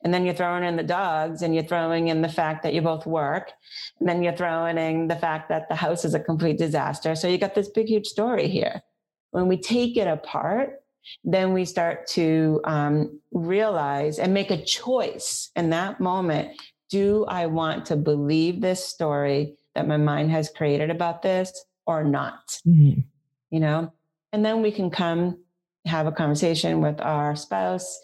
and 0.04 0.12
then 0.12 0.24
you're 0.24 0.34
throwing 0.34 0.64
in 0.64 0.76
the 0.76 0.82
dogs 0.82 1.42
and 1.42 1.54
you're 1.54 1.64
throwing 1.64 2.08
in 2.08 2.22
the 2.22 2.28
fact 2.28 2.62
that 2.62 2.74
you 2.74 2.82
both 2.82 3.06
work. 3.06 3.52
And 3.98 4.08
then 4.08 4.22
you're 4.22 4.36
throwing 4.36 4.76
in 4.78 5.08
the 5.08 5.16
fact 5.16 5.48
that 5.48 5.68
the 5.68 5.76
house 5.76 6.04
is 6.04 6.14
a 6.14 6.20
complete 6.20 6.58
disaster. 6.58 7.14
So 7.14 7.28
you 7.28 7.38
got 7.38 7.54
this 7.54 7.68
big, 7.68 7.86
huge 7.86 8.06
story 8.06 8.48
here. 8.48 8.82
When 9.30 9.48
we 9.48 9.56
take 9.56 9.96
it 9.96 10.06
apart, 10.06 10.81
then 11.24 11.52
we 11.52 11.64
start 11.64 12.06
to 12.08 12.60
um, 12.64 13.20
realize 13.32 14.18
and 14.18 14.34
make 14.34 14.50
a 14.50 14.62
choice 14.62 15.50
in 15.56 15.70
that 15.70 16.00
moment. 16.00 16.60
Do 16.90 17.24
I 17.26 17.46
want 17.46 17.86
to 17.86 17.96
believe 17.96 18.60
this 18.60 18.84
story 18.84 19.56
that 19.74 19.88
my 19.88 19.96
mind 19.96 20.30
has 20.30 20.50
created 20.50 20.90
about 20.90 21.22
this 21.22 21.52
or 21.86 22.04
not? 22.04 22.58
Mm-hmm. 22.66 23.00
You 23.50 23.60
know, 23.60 23.92
and 24.32 24.44
then 24.44 24.62
we 24.62 24.72
can 24.72 24.90
come 24.90 25.38
have 25.86 26.06
a 26.06 26.12
conversation 26.12 26.80
with 26.80 27.00
our 27.00 27.34
spouse 27.34 27.98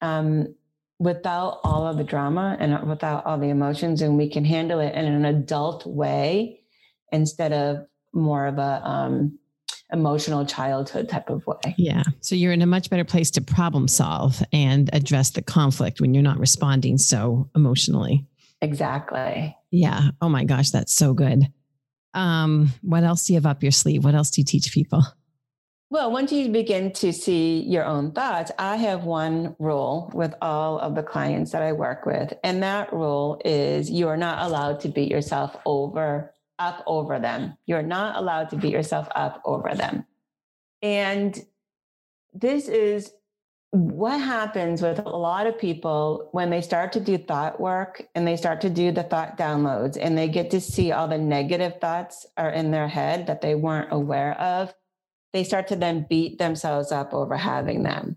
um, 0.00 0.54
without 0.98 1.60
all 1.64 1.86
of 1.86 1.96
the 1.96 2.04
drama 2.04 2.56
and 2.58 2.88
without 2.88 3.26
all 3.26 3.38
the 3.38 3.48
emotions, 3.48 4.02
and 4.02 4.16
we 4.16 4.28
can 4.28 4.44
handle 4.44 4.80
it 4.80 4.94
in 4.94 5.04
an 5.04 5.24
adult 5.24 5.86
way 5.86 6.60
instead 7.12 7.52
of 7.52 7.86
more 8.12 8.46
of 8.46 8.58
a 8.58 8.82
um, 8.88 9.38
emotional 9.92 10.44
childhood 10.46 11.08
type 11.08 11.30
of 11.30 11.46
way. 11.46 11.74
Yeah. 11.76 12.02
So 12.20 12.34
you're 12.34 12.52
in 12.52 12.62
a 12.62 12.66
much 12.66 12.90
better 12.90 13.04
place 13.04 13.30
to 13.32 13.40
problem 13.40 13.88
solve 13.88 14.42
and 14.52 14.90
address 14.92 15.30
the 15.30 15.42
conflict 15.42 16.00
when 16.00 16.14
you're 16.14 16.22
not 16.22 16.38
responding 16.38 16.98
so 16.98 17.48
emotionally. 17.54 18.26
Exactly. 18.62 19.56
Yeah. 19.70 20.10
Oh 20.20 20.28
my 20.28 20.44
gosh, 20.44 20.70
that's 20.70 20.92
so 20.92 21.14
good. 21.14 21.46
Um, 22.14 22.72
what 22.82 23.04
else 23.04 23.26
do 23.26 23.32
you 23.32 23.36
have 23.36 23.46
up 23.46 23.62
your 23.62 23.72
sleeve? 23.72 24.04
What 24.04 24.14
else 24.14 24.30
do 24.30 24.40
you 24.40 24.44
teach 24.44 24.72
people? 24.72 25.02
Well, 25.92 26.12
once 26.12 26.30
you 26.30 26.48
begin 26.50 26.92
to 26.94 27.12
see 27.12 27.62
your 27.62 27.84
own 27.84 28.12
thoughts, 28.12 28.52
I 28.60 28.76
have 28.76 29.04
one 29.04 29.56
rule 29.58 30.12
with 30.14 30.32
all 30.40 30.78
of 30.78 30.94
the 30.94 31.02
clients 31.02 31.50
that 31.50 31.62
I 31.62 31.72
work 31.72 32.06
with. 32.06 32.32
And 32.44 32.62
that 32.62 32.92
rule 32.92 33.40
is 33.44 33.90
you 33.90 34.06
are 34.06 34.16
not 34.16 34.46
allowed 34.46 34.78
to 34.80 34.88
beat 34.88 35.10
yourself 35.10 35.56
over 35.66 36.32
up 36.60 36.84
over 36.86 37.18
them. 37.18 37.56
You're 37.66 37.82
not 37.82 38.16
allowed 38.16 38.50
to 38.50 38.56
beat 38.56 38.72
yourself 38.72 39.08
up 39.14 39.42
over 39.44 39.74
them. 39.74 40.06
And 40.82 41.36
this 42.32 42.68
is 42.68 43.12
what 43.72 44.18
happens 44.18 44.82
with 44.82 44.98
a 44.98 45.08
lot 45.08 45.46
of 45.46 45.58
people 45.58 46.28
when 46.32 46.50
they 46.50 46.60
start 46.60 46.92
to 46.92 47.00
do 47.00 47.18
thought 47.18 47.60
work 47.60 48.06
and 48.14 48.26
they 48.26 48.36
start 48.36 48.60
to 48.60 48.70
do 48.70 48.92
the 48.92 49.02
thought 49.02 49.36
downloads 49.38 49.96
and 50.00 50.16
they 50.16 50.28
get 50.28 50.50
to 50.50 50.60
see 50.60 50.92
all 50.92 51.08
the 51.08 51.18
negative 51.18 51.80
thoughts 51.80 52.26
are 52.36 52.50
in 52.50 52.70
their 52.70 52.88
head 52.88 53.26
that 53.26 53.40
they 53.40 53.54
weren't 53.54 53.92
aware 53.92 54.38
of 54.40 54.74
they 55.32 55.44
start 55.44 55.68
to 55.68 55.76
then 55.76 56.06
beat 56.08 56.38
themselves 56.38 56.92
up 56.92 57.14
over 57.14 57.36
having 57.36 57.82
them. 57.82 58.16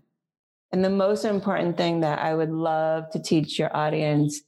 And 0.72 0.84
the 0.84 0.90
most 0.90 1.24
important 1.24 1.76
thing 1.76 2.00
that 2.00 2.18
I 2.18 2.34
would 2.34 2.50
love 2.50 3.10
to 3.10 3.22
teach 3.22 3.58
your 3.58 3.74
audience 3.76 4.40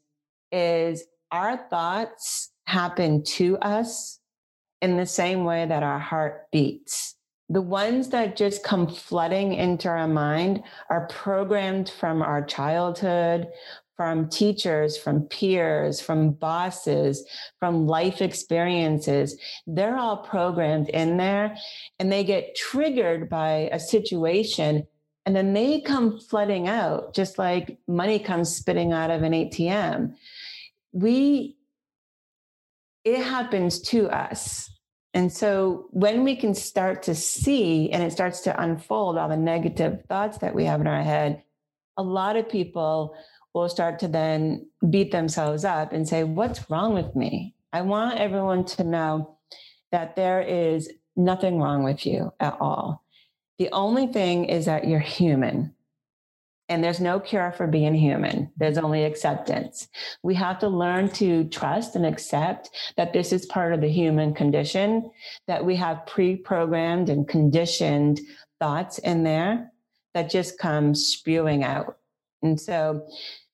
is 0.51 1.05
our 1.31 1.57
thoughts 1.57 2.51
happen 2.67 3.23
to 3.25 3.57
us 3.59 4.19
in 4.83 4.97
the 4.97 5.07
same 5.07 5.45
way 5.45 5.67
that 5.67 5.83
our 5.83 5.99
heart 5.99 6.47
beats. 6.53 7.15
The 7.49 7.63
ones 7.63 8.09
that 8.09 8.37
just 8.37 8.65
come 8.65 8.89
flooding 8.89 9.55
into 9.55 9.89
our 9.89 10.09
mind 10.09 10.63
are 10.91 11.07
programmed 11.07 11.89
from 11.89 12.21
our 12.21 12.45
childhood, 12.45 13.47
from 13.97 14.29
teachers, 14.29 14.97
from 14.99 15.23
peers, 15.23 16.01
from 16.01 16.33
bosses, 16.33 17.25
from 17.59 17.87
life 17.87 18.21
experiences. 18.21 19.41
They're 19.67 19.97
all 19.97 20.19
programmed 20.19 20.89
in 20.91 21.17
there 21.17 21.57
and 21.99 22.13
they 22.13 22.25
get 22.25 22.57
triggered 22.57 23.29
by 23.31 23.71
a 23.73 23.81
situation 23.81 24.87
and 25.25 25.35
then 25.35 25.55
they 25.55 25.81
come 25.81 26.21
flooding 26.21 26.69
out, 26.69 27.15
just 27.15 27.37
like 27.37 27.79
money 27.89 28.21
comes 28.21 28.55
spitting 28.55 28.93
out 28.93 29.11
of 29.11 29.23
an 29.23 29.33
ATM. 29.33 30.15
We, 30.93 31.56
it 33.07 33.23
happens 33.23 33.79
to 33.81 34.11
us. 34.11 34.69
And 35.15 35.33
so 35.33 35.87
when 35.93 36.25
we 36.25 36.35
can 36.35 36.55
start 36.55 37.05
to 37.05 37.15
see 37.15 37.89
and 37.93 38.03
it 38.03 38.11
starts 38.11 38.41
to 38.41 38.61
unfold 38.61 39.17
all 39.17 39.29
the 39.29 39.37
negative 39.37 40.03
thoughts 40.09 40.39
that 40.39 40.57
we 40.57 40.65
have 40.65 40.81
in 40.81 40.89
our 40.89 41.05
head, 41.05 41.45
a 41.97 42.03
lot 42.03 42.35
of 42.35 42.49
people 42.49 43.17
will 43.55 43.69
start 43.69 44.01
to 44.01 44.09
then 44.09 44.67
beat 44.91 45.13
themselves 45.13 45.65
up 45.65 45.93
and 45.93 46.07
say, 46.07 46.25
What's 46.25 46.69
wrong 46.69 46.95
with 46.95 47.15
me? 47.15 47.55
I 47.73 47.83
want 47.83 48.19
everyone 48.19 48.65
to 48.65 48.83
know 48.83 49.39
that 49.93 50.17
there 50.17 50.41
is 50.41 50.91
nothing 51.15 51.61
wrong 51.61 51.85
with 51.85 52.05
you 52.07 52.33
at 52.41 52.57
all. 52.61 53.05
The 53.61 53.71
only 53.71 54.09
thing 54.09 54.47
is 54.47 54.65
that 54.65 54.89
you're 54.89 54.99
human. 54.99 55.76
And 56.69 56.83
there's 56.83 57.01
no 57.01 57.21
cure 57.21 57.53
for 57.53 57.67
being 57.67 57.95
human. 57.95 58.51
There's 58.57 58.79
only 58.79 59.05
acceptance. 59.05 59.89
We 60.23 60.35
have 60.35 60.59
to 60.61 60.69
learn 60.69 61.11
to 61.11 61.45
trust 61.45 61.95
and 61.95 62.05
accept 62.05 62.71
that 62.97 63.13
this 63.13 63.33
is 63.33 63.47
part 63.47 63.73
of 63.73 63.81
the 63.81 63.89
human 63.89 64.35
condition, 64.35 65.11
that 65.47 65.65
we 65.65 65.77
have 65.77 66.07
pre 66.07 66.37
programmed 66.37 67.09
and 67.09 67.29
conditioned 67.29 68.21
thoughts 68.59 68.99
in 68.99 69.23
there 69.23 69.71
that 70.15 70.31
just 70.31 70.59
come 70.59 70.95
spewing 70.95 71.63
out. 71.63 71.99
And 72.43 72.61
so 72.61 73.07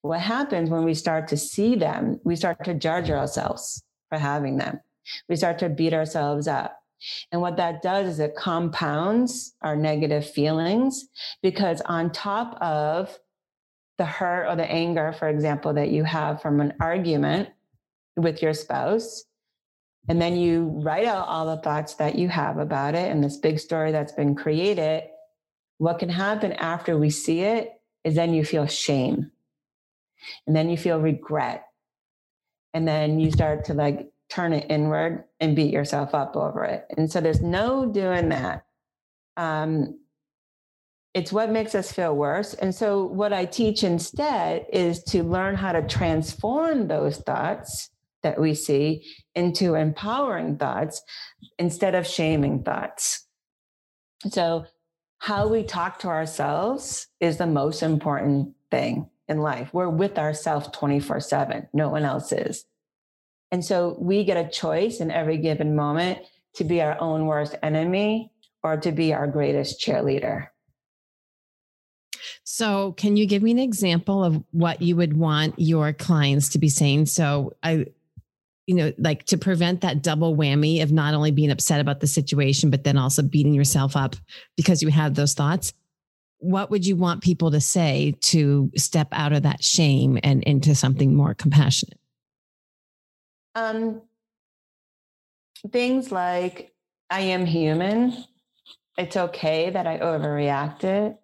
what 0.03 0.21
happens 0.21 0.71
when 0.71 0.85
we 0.85 0.95
start 0.95 1.29
to 1.29 1.37
see 1.37 1.75
them, 1.75 2.21
we 2.25 2.37
start 2.37 2.65
to 2.65 2.75
judge 2.75 3.11
ourselves 3.11 3.83
for 4.09 4.19
having 4.19 4.57
them. 4.57 4.81
We 5.29 5.37
start 5.37 5.59
to 5.61 5.69
beat 5.69 5.95
ourselves 5.95 6.47
up. 6.49 6.82
And 7.31 7.41
what 7.41 7.57
that 7.57 7.83
does 7.83 8.07
is 8.09 8.21
it 8.21 8.37
compounds 8.37 9.55
our 9.63 9.77
negative 9.77 10.29
feelings 10.29 11.09
because, 11.43 11.81
on 11.83 12.13
top 12.13 12.61
of 12.61 13.19
the 13.99 14.05
hurt 14.05 14.49
or 14.49 14.57
the 14.57 14.71
anger, 14.71 15.13
for 15.13 15.29
example, 15.29 15.75
that 15.75 15.91
you 15.91 16.05
have 16.05 16.41
from 16.41 16.61
an 16.61 16.75
argument 16.81 17.51
with 18.17 18.43
your 18.43 18.55
spouse, 18.55 19.25
and 20.09 20.21
then 20.21 20.37
you 20.37 20.81
write 20.83 21.07
out 21.07 21.29
all 21.29 21.47
the 21.47 21.63
thoughts 21.63 21.95
that 21.95 22.17
you 22.17 22.29
have 22.29 22.59
about 22.59 22.95
it 22.95 23.11
and 23.11 23.23
this 23.23 23.37
big 23.37 23.61
story 23.61 23.93
that's 23.93 24.13
been 24.13 24.35
created, 24.35 25.05
what 25.79 25.99
can 25.99 26.09
happen 26.09 26.53
after 26.53 26.99
we 26.99 27.11
see 27.11 27.41
it 27.41 27.71
is 28.05 28.15
then 28.15 28.35
you 28.35 28.45
feel 28.45 28.67
shame 28.67 29.31
and 30.47 30.57
then 30.57 30.69
you 30.69 30.77
feel 30.77 31.01
regret. 31.01 31.67
And 32.75 32.89
then 32.89 33.21
you 33.21 33.31
start 33.31 33.65
to 33.67 33.75
like 33.75 34.11
turn 34.31 34.53
it 34.53 34.67
inward 34.71 35.25
and 35.43 35.57
beat 35.57 35.73
yourself 35.73 36.15
up 36.15 36.37
over 36.37 36.65
it. 36.65 36.87
And 36.97 37.11
so 37.11 37.21
there's 37.21 37.43
no 37.43 37.85
doing 37.85 38.29
that. 38.29 38.65
Um, 39.37 39.99
it's 41.15 41.33
what 41.33 41.51
makes 41.51 41.75
us 41.75 41.93
feel 41.93 42.15
worse. 42.15 42.55
And 42.55 42.75
so, 42.75 43.05
what 43.05 43.35
I 43.35 43.45
teach 43.45 43.85
instead 43.85 44.65
is 44.73 45.03
to 45.05 45.23
learn 45.23 45.57
how 45.57 45.73
to 45.73 45.87
transform 45.87 46.89
those 46.89 47.19
thoughts 47.19 47.91
that 48.23 48.41
we 48.41 48.55
see 48.55 49.05
into 49.35 49.75
empowering 49.75 50.57
thoughts 50.57 51.03
instead 51.59 51.95
of 51.95 52.07
shaming 52.07 52.63
thoughts. 52.63 53.27
So, 54.31 54.65
how 55.19 55.49
we 55.49 55.65
talk 55.65 55.99
to 56.01 56.09
ourselves 56.09 57.09
is 57.21 57.37
the 57.37 57.47
most 57.47 57.83
important 57.83 58.55
thing 58.71 59.11
in 59.29 59.39
life. 59.39 59.71
We're 59.75 59.91
with 59.91 60.19
ourselves 60.19 60.69
24 60.73 61.21
7. 61.21 61.69
No 61.75 61.91
one 61.91 62.05
else 62.05 62.33
is. 62.33 62.65
And 63.53 63.65
so 63.65 63.97
we 64.01 64.25
get 64.25 64.37
a 64.39 64.49
choice 64.49 65.01
in 65.01 65.11
every 65.11 65.37
given 65.37 65.77
moment 65.77 66.19
to 66.55 66.65
be 66.65 66.81
our 66.81 67.01
own 67.01 67.27
worst 67.27 67.55
enemy 67.63 68.33
or 68.63 68.79
to 68.79 68.91
be 68.91 69.13
our 69.13 69.27
greatest 69.27 69.81
cheerleader. 69.81 70.49
So, 72.45 72.93
can 72.93 73.17
you 73.17 73.27
give 73.27 73.43
me 73.43 73.53
an 73.53 73.59
example 73.59 74.25
of 74.25 74.43
what 74.51 74.83
you 74.83 74.97
would 74.97 75.17
want 75.17 75.55
your 75.59 75.93
clients 75.93 76.49
to 76.51 76.59
be 76.59 76.69
saying? 76.69 77.07
So, 77.07 77.55
I, 77.63 77.87
you 78.67 78.75
know, 78.75 78.93
like 78.99 79.25
to 79.27 79.39
prevent 79.39 79.83
that 79.83 80.03
double 80.03 80.37
whammy 80.37 80.83
of 80.83 80.91
not 80.91 81.15
only 81.15 81.31
being 81.31 81.51
upset 81.51 81.81
about 81.81 82.01
the 82.01 82.07
situation, 82.07 82.71
but 82.71 82.85
then 82.85 82.99
also 82.99 83.23
beating 83.23 83.55
yourself 83.55 83.97
up 83.97 84.17
because 84.57 84.83
you 84.83 84.89
have 84.89 85.15
those 85.15 85.35
thoughts 85.35 85.73
what 86.43 86.73
would 86.73 86.85
you 86.85 86.97
want 86.97 87.23
people 87.23 87.53
to 87.53 87.61
say 87.61 88.17
to 88.21 88.69
step 88.77 89.07
out 89.13 89.33
of 89.33 89.45
that 89.45 89.63
shame 89.63 90.19
and 90.25 90.43
into 90.43 90.75
something 90.75 91.15
more 91.15 91.35
compassionate? 91.35 92.01
Um, 93.55 94.03
things 95.71 96.11
like 96.11 96.75
I 97.11 97.21
am 97.21 97.47
human. 97.47 98.25
It's 98.99 99.17
okay 99.17 99.71
that 99.71 99.87
I 99.87 99.99
overreacted. 99.99 101.17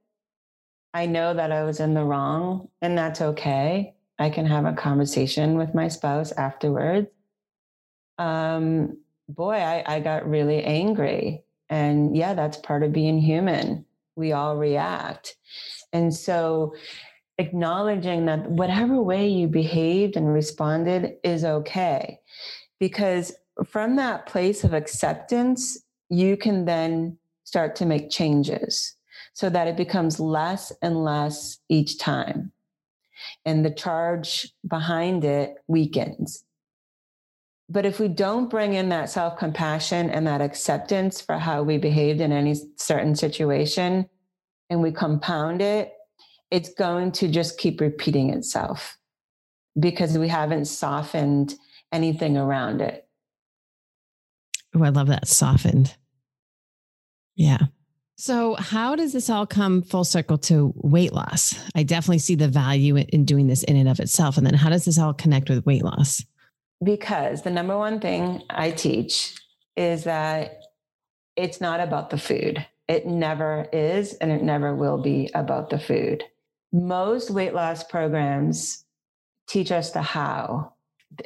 I 0.95 1.07
know 1.07 1.35
that 1.35 1.53
I 1.53 1.65
was 1.65 1.81
in 1.81 1.95
the 1.95 2.05
wrong, 2.05 2.69
and 2.81 2.97
that's 2.97 3.21
okay. 3.21 3.95
I 4.19 4.31
can 4.31 4.47
have 4.47 4.65
a 4.65 4.73
conversation 4.73 5.57
with 5.57 5.75
my 5.75 5.89
spouse 5.89 6.33
afterwards. 6.33 7.09
Um, 8.19 8.99
boy, 9.29 9.55
I, 9.55 9.85
I 9.87 10.01
got 10.01 10.29
really 10.29 10.65
angry. 10.65 11.45
And 11.71 12.17
yeah, 12.17 12.35
that's 12.35 12.57
part 12.57 12.83
of 12.83 12.93
being 12.93 13.19
human 13.19 13.85
we 14.19 14.33
all 14.33 14.57
react. 14.57 15.37
And 15.93 16.13
so 16.13 16.75
acknowledging 17.39 18.27
that 18.27 18.51
whatever 18.51 19.01
way 19.01 19.29
you 19.29 19.47
behaved 19.47 20.17
and 20.17 20.33
responded 20.33 21.17
is 21.23 21.45
okay. 21.45 22.21
Because 22.81 23.33
from 23.67 23.97
that 23.97 24.27
place 24.27 24.65
of 24.65 24.75
acceptance, 24.75 25.79
you 26.09 26.37
can 26.37 26.65
then 26.65 27.19
start 27.45 27.77
to 27.77 27.87
make 27.87 28.11
changes. 28.11 28.95
so 29.35 29.49
that 29.49 29.69
it 29.69 29.77
becomes 29.77 30.19
less 30.19 30.73
and 30.83 31.05
less 31.05 31.59
each 31.69 31.97
time. 31.99 32.51
And 33.45 33.65
the 33.65 33.71
charge 33.71 34.53
behind 34.67 35.25
it 35.25 35.59
weakens. 35.69 36.43
But 37.69 37.87
if 37.87 38.01
we 38.01 38.09
don't 38.09 38.51
bring 38.51 38.75
in 38.75 38.89
that 38.89 39.11
self 39.11 39.39
compassion 39.39 40.11
and 40.11 40.27
that 40.27 40.41
acceptance 40.41 41.21
for 41.21 41.39
how 41.39 41.63
we 41.63 41.79
behaved 41.79 42.21
in 42.21 42.33
any 42.33 42.57
certain 42.77 43.15
situation 43.15 44.09
and 44.71 44.83
we 44.83 44.91
compound 44.91 45.63
it, 45.63 45.93
it's 46.51 46.73
going 46.75 47.13
to 47.13 47.29
just 47.29 47.59
keep 47.59 47.81
repeating 47.81 48.31
itself 48.31 48.97
because 49.79 50.17
we 50.17 50.29
haven't 50.29 50.65
softened 50.67 51.55
anything 51.93 52.37
around 52.37 52.81
it. 52.81 53.07
Oh, 54.75 54.83
I 54.83 54.89
love 54.91 55.09
that 55.09 55.29
softened. 55.29 55.97
Yeah. 57.37 57.59
So, 58.17 58.57
how 58.57 58.97
does 58.97 59.13
this 59.13 59.31
all 59.31 59.47
come 59.47 59.83
full 59.83 60.03
circle 60.03 60.39
to 60.39 60.73
weight 60.77 61.13
loss? 61.13 61.55
I 61.77 61.85
definitely 61.85 62.19
see 62.19 62.35
the 62.35 62.49
value 62.49 62.97
in 62.97 63.25
doing 63.25 63.47
this 63.47 63.63
in 63.63 63.77
and 63.77 63.89
of 63.89 64.01
itself. 64.01 64.37
And 64.37 64.45
then, 64.45 64.55
how 64.55 64.71
does 64.71 64.85
this 64.85 64.99
all 64.99 65.15
connect 65.15 65.49
with 65.49 65.65
weight 65.65 65.85
loss? 65.85 66.25
Because 66.83 67.43
the 67.43 67.51
number 67.51 67.79
one 67.79 68.01
thing 68.01 68.43
I 68.51 68.73
teach 68.73 69.37
is 69.77 70.05
that 70.05 70.63
it's 71.37 71.61
not 71.61 71.79
about 71.79 72.11
the 72.11 72.19
food. 72.19 72.67
It 72.89 73.07
never 73.07 73.69
is, 73.73 74.15
and 74.15 74.33
it 74.33 74.43
never 74.43 74.75
will 74.75 74.99
be 74.99 75.31
about 75.35 75.71
the 75.71 75.79
food. 75.79 76.25
Most 76.73 77.31
weight 77.31 77.55
loss 77.55 77.83
programs 77.83 78.85
teach 79.49 79.73
us 79.73 79.91
the 79.91 80.03
how 80.03 80.75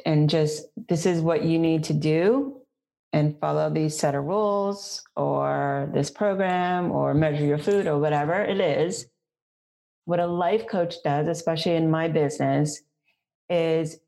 and 0.05 0.29
just 0.29 0.67
this 0.87 1.05
is 1.05 1.21
what 1.21 1.43
you 1.43 1.59
need 1.59 1.83
to 1.85 1.93
do 1.93 2.61
and 3.11 3.39
follow 3.39 3.69
these 3.69 3.97
set 3.97 4.15
of 4.15 4.23
rules 4.23 5.03
or 5.15 5.89
this 5.93 6.09
program 6.09 6.91
or 6.91 7.13
measure 7.13 7.45
your 7.45 7.59
food 7.59 7.85
or 7.85 7.99
whatever 7.99 8.33
it 8.33 8.59
is. 8.59 9.07
What 10.05 10.19
a 10.19 10.27
life 10.27 10.67
coach 10.67 10.95
does, 11.03 11.27
especially 11.27 11.75
in 11.75 11.91
my 11.91 12.07
business, 12.07 12.81
is 13.49 13.99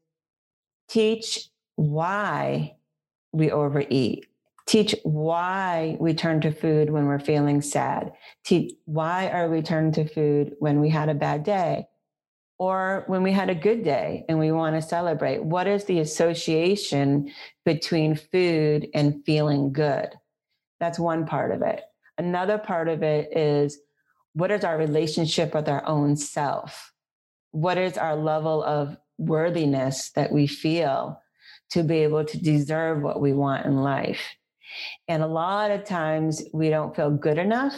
teach 0.89 1.49
why 1.75 2.75
we 3.31 3.51
overeat. 3.51 4.27
Teach 4.67 4.95
why 5.03 5.95
we 5.99 6.13
turn 6.13 6.41
to 6.41 6.51
food 6.51 6.89
when 6.89 7.05
we're 7.05 7.19
feeling 7.19 7.61
sad. 7.61 8.13
Teach 8.43 8.73
why 8.85 9.29
are 9.29 9.49
we 9.49 9.61
turning 9.61 9.91
to 9.93 10.07
food 10.07 10.55
when 10.59 10.81
we 10.81 10.89
had 10.89 11.07
a 11.09 11.13
bad 11.13 11.43
day 11.43 11.87
or 12.57 13.03
when 13.07 13.21
we 13.21 13.31
had 13.31 13.49
a 13.49 13.55
good 13.55 13.83
day 13.83 14.25
and 14.29 14.39
we 14.39 14.51
want 14.51 14.75
to 14.75 14.81
celebrate. 14.81 15.43
What 15.43 15.67
is 15.67 15.85
the 15.85 15.99
association 15.99 17.31
between 17.65 18.15
food 18.15 18.87
and 18.93 19.23
feeling 19.25 19.73
good? 19.73 20.09
That's 20.79 20.99
one 20.99 21.25
part 21.25 21.51
of 21.51 21.61
it. 21.61 21.81
Another 22.17 22.57
part 22.57 22.87
of 22.87 23.03
it 23.03 23.35
is 23.37 23.77
what 24.33 24.51
is 24.51 24.63
our 24.63 24.77
relationship 24.77 25.53
with 25.53 25.67
our 25.67 25.85
own 25.85 26.15
self? 26.15 26.93
What 27.51 27.77
is 27.77 27.97
our 27.97 28.15
level 28.15 28.63
of 28.63 28.97
worthiness 29.17 30.11
that 30.11 30.31
we 30.31 30.47
feel 30.47 31.21
to 31.71 31.83
be 31.83 31.99
able 31.99 32.25
to 32.25 32.41
deserve 32.41 33.01
what 33.01 33.21
we 33.21 33.33
want 33.33 33.65
in 33.65 33.77
life? 33.77 34.21
And 35.07 35.23
a 35.23 35.27
lot 35.27 35.71
of 35.71 35.83
times 35.83 36.43
we 36.53 36.69
don't 36.69 36.95
feel 36.95 37.11
good 37.11 37.37
enough 37.37 37.75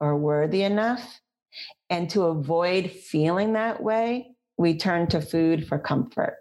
or 0.00 0.16
worthy 0.16 0.62
enough. 0.62 1.20
And 1.90 2.08
to 2.10 2.24
avoid 2.24 2.90
feeling 2.90 3.54
that 3.54 3.82
way, 3.82 4.34
we 4.56 4.76
turn 4.76 5.06
to 5.08 5.20
food 5.20 5.66
for 5.66 5.78
comfort. 5.78 6.36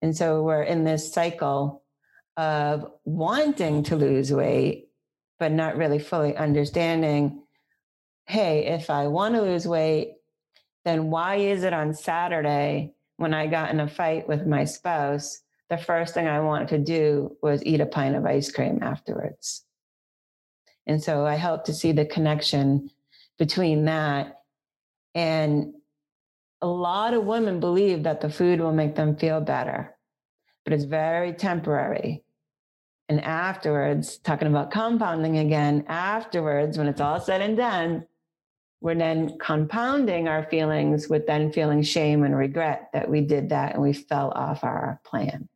And 0.00 0.16
so 0.16 0.42
we're 0.42 0.62
in 0.62 0.84
this 0.84 1.12
cycle 1.12 1.84
of 2.36 2.86
wanting 3.04 3.84
to 3.84 3.96
lose 3.96 4.32
weight, 4.32 4.88
but 5.38 5.52
not 5.52 5.76
really 5.76 5.98
fully 5.98 6.36
understanding 6.36 7.42
hey, 8.26 8.66
if 8.66 8.88
I 8.88 9.08
want 9.08 9.34
to 9.34 9.42
lose 9.42 9.66
weight, 9.66 10.14
then 10.84 11.10
why 11.10 11.36
is 11.36 11.64
it 11.64 11.72
on 11.72 11.92
Saturday 11.92 12.94
when 13.16 13.34
I 13.34 13.46
got 13.46 13.70
in 13.70 13.80
a 13.80 13.88
fight 13.88 14.26
with 14.28 14.46
my 14.46 14.64
spouse? 14.64 15.41
The 15.72 15.78
first 15.78 16.12
thing 16.12 16.28
I 16.28 16.40
wanted 16.40 16.68
to 16.68 16.78
do 16.80 17.34
was 17.40 17.64
eat 17.64 17.80
a 17.80 17.86
pint 17.86 18.14
of 18.14 18.26
ice 18.26 18.52
cream 18.52 18.80
afterwards. 18.82 19.64
And 20.86 21.02
so 21.02 21.24
I 21.24 21.36
help 21.36 21.64
to 21.64 21.72
see 21.72 21.92
the 21.92 22.04
connection 22.04 22.90
between 23.38 23.86
that 23.86 24.42
and 25.14 25.72
a 26.60 26.66
lot 26.66 27.14
of 27.14 27.24
women 27.24 27.58
believe 27.58 28.02
that 28.02 28.20
the 28.20 28.28
food 28.28 28.60
will 28.60 28.74
make 28.74 28.96
them 28.96 29.16
feel 29.16 29.40
better, 29.40 29.96
but 30.64 30.74
it's 30.74 30.84
very 30.84 31.32
temporary. 31.32 32.22
And 33.08 33.24
afterwards, 33.24 34.18
talking 34.18 34.48
about 34.48 34.72
compounding 34.72 35.38
again, 35.38 35.86
afterwards, 35.88 36.76
when 36.76 36.86
it's 36.86 37.00
all 37.00 37.18
said 37.18 37.40
and 37.40 37.56
done, 37.56 38.06
we're 38.82 38.94
then 38.94 39.38
compounding 39.38 40.28
our 40.28 40.44
feelings 40.50 41.08
with 41.08 41.26
then 41.26 41.50
feeling 41.50 41.82
shame 41.82 42.24
and 42.24 42.36
regret 42.36 42.90
that 42.92 43.08
we 43.08 43.22
did 43.22 43.48
that 43.48 43.72
and 43.72 43.82
we 43.82 43.94
fell 43.94 44.32
off 44.32 44.64
our 44.64 45.00
plan. 45.06 45.48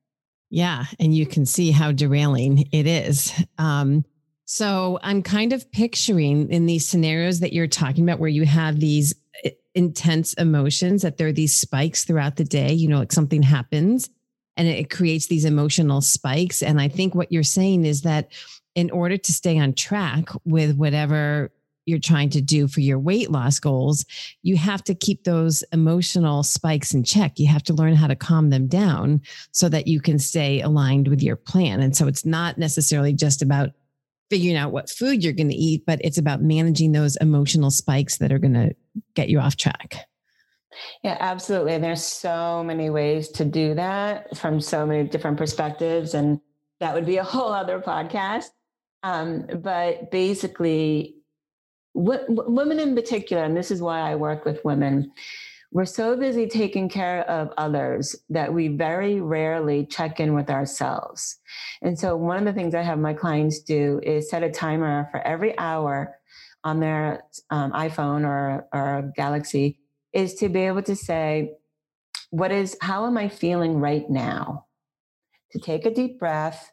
Yeah. 0.51 0.85
And 1.01 1.15
you 1.15 1.27
can 1.27 1.47
see 1.47 1.71
how 1.71 1.93
derailing 1.93 2.69
it 2.73 2.87
is. 2.87 3.33
Um, 3.59 4.05
so 4.45 4.99
I'm 5.03 5.23
kind 5.23 5.53
of 5.53 5.71
picturing 5.73 6.49
in 6.51 6.67
these 6.67 6.87
scenarios 6.87 7.41
that 7.41 7.53
you're 7.53 7.67
talking 7.67 8.05
about 8.05 8.21
where 8.21 8.29
you 8.29 8.45
have 8.45 8.79
these 8.79 9.15
eh, 9.45 9.51
intense 9.75 10.35
emotions, 10.35 11.03
that 11.03 11.19
there 11.19 11.27
are 11.27 11.33
these 11.33 11.53
spikes 11.53 12.05
throughout 12.05 12.37
the 12.37 12.45
day, 12.45 12.73
you 12.73 12.87
know, 12.89 12.99
like 12.99 13.13
something 13.13 13.43
happens 13.43 14.09
and 14.57 14.69
it 14.69 14.89
creates 14.89 15.27
these 15.27 15.45
emotional 15.45 16.01
spikes. 16.01 16.63
And 16.63 16.81
I 16.81 16.89
think 16.89 17.15
what 17.15 17.33
you're 17.33 17.43
saying 17.43 17.85
is 17.85 18.03
that 18.03 18.31
in 18.75 18.91
order 18.91 19.17
to 19.17 19.33
stay 19.33 19.59
on 19.59 19.73
track 19.73 20.29
with 20.45 20.77
whatever 20.77 21.51
you're 21.87 21.99
trying 21.99 22.29
to 22.31 22.43
do 22.43 22.69
for 22.69 22.81
your 22.81 22.99
weight 22.99 23.31
loss 23.31 23.59
goals, 23.59 24.05
you 24.43 24.57
have 24.57 24.85
to 24.85 24.95
keep 24.95 25.25
those 25.25 25.65
emotional 25.73 26.43
spikes 26.43 26.93
in 26.93 27.05
check. 27.05 27.39
You 27.39 27.47
have 27.47 27.63
to 27.65 27.75
learn 27.75 27.95
how 27.95 28.09
to 28.09 28.17
calm 28.17 28.51
them 28.51 28.67
down 28.67 29.23
so 29.53 29.69
that 29.69 29.87
you 29.87 30.01
can 30.01 30.19
stay 30.19 30.61
aligned 30.61 31.09
with 31.09 31.23
your 31.23 31.37
plan. 31.37 31.81
And 31.81 31.97
so 31.97 32.07
it's 32.07 32.27
not 32.27 32.59
necessarily 32.59 33.13
just 33.13 33.41
about 33.41 33.71
figuring 34.29 34.57
out 34.57 34.73
what 34.73 34.91
food 34.91 35.23
you're 35.23 35.33
going 35.33 35.49
to 35.49 35.55
eat, 35.55 35.85
but 35.87 36.01
it's 36.03 36.19
about 36.19 36.43
managing 36.43 36.93
those 36.93 37.17
emotional 37.17 37.71
spikes 37.71 38.19
that 38.19 38.33
are 38.33 38.39
going 38.39 38.55
to 38.55 38.75
get 39.15 39.29
you 39.29 39.39
off 39.39 39.57
track. 39.57 40.09
Yeah, 41.03 41.17
absolutely. 41.21 41.75
And 41.75 41.85
there's 41.85 42.03
so 42.03 42.63
many 42.65 42.91
ways 42.91 43.29
to 43.31 43.45
do 43.45 43.75
that 43.75 44.37
from 44.37 44.61
so 44.61 44.85
many 44.85 45.09
different 45.09 45.39
perspectives. 45.39 46.15
And 46.15 46.41
that 46.81 46.95
would 46.95 47.07
be 47.07 47.17
a 47.17 47.25
whole 47.25 47.53
other 47.53 47.81
podcast. 47.81 48.51
Um, 49.03 49.47
but 49.63 50.11
basically, 50.11 51.17
w- 51.97 52.25
women 52.29 52.79
in 52.79 52.95
particular, 52.95 53.43
and 53.43 53.57
this 53.57 53.71
is 53.71 53.83
why 53.83 54.01
I 54.01 54.15
work 54.15 54.45
with 54.45 54.65
women, 54.65 55.13
we're 55.73 55.85
so 55.85 56.17
busy 56.17 56.47
taking 56.47 56.89
care 56.89 57.29
of 57.29 57.51
others 57.59 58.17
that 58.31 58.53
we 58.53 58.69
very 58.69 59.21
rarely 59.21 59.85
check 59.85 60.21
in 60.21 60.35
with 60.35 60.49
ourselves. 60.49 61.39
And 61.83 61.99
so, 61.99 62.17
one 62.17 62.39
of 62.39 62.45
the 62.45 62.53
things 62.53 62.75
I 62.75 62.83
have 62.83 62.99
my 62.99 63.15
clients 63.15 63.61
do 63.61 64.01
is 64.03 64.31
set 64.31 64.43
a 64.43 64.51
timer 64.51 65.09
for 65.11 65.21
every 65.27 65.59
hour 65.59 66.17
on 66.65 66.81
their 66.81 67.25
um, 67.51 67.73
iPhone 67.73 68.25
or, 68.25 68.67
or 68.73 69.13
Galaxy, 69.17 69.79
is 70.13 70.35
to 70.37 70.49
be 70.49 70.61
able 70.61 70.83
to 70.83 70.97
say, 70.97 71.53
What 72.31 72.53
is, 72.53 72.77
how 72.81 73.07
am 73.07 73.19
I 73.19 73.29
feeling 73.29 73.79
right 73.79 74.09
now? 74.09 74.67
To 75.53 75.59
take 75.59 75.85
a 75.85 75.93
deep 75.93 76.19
breath. 76.19 76.73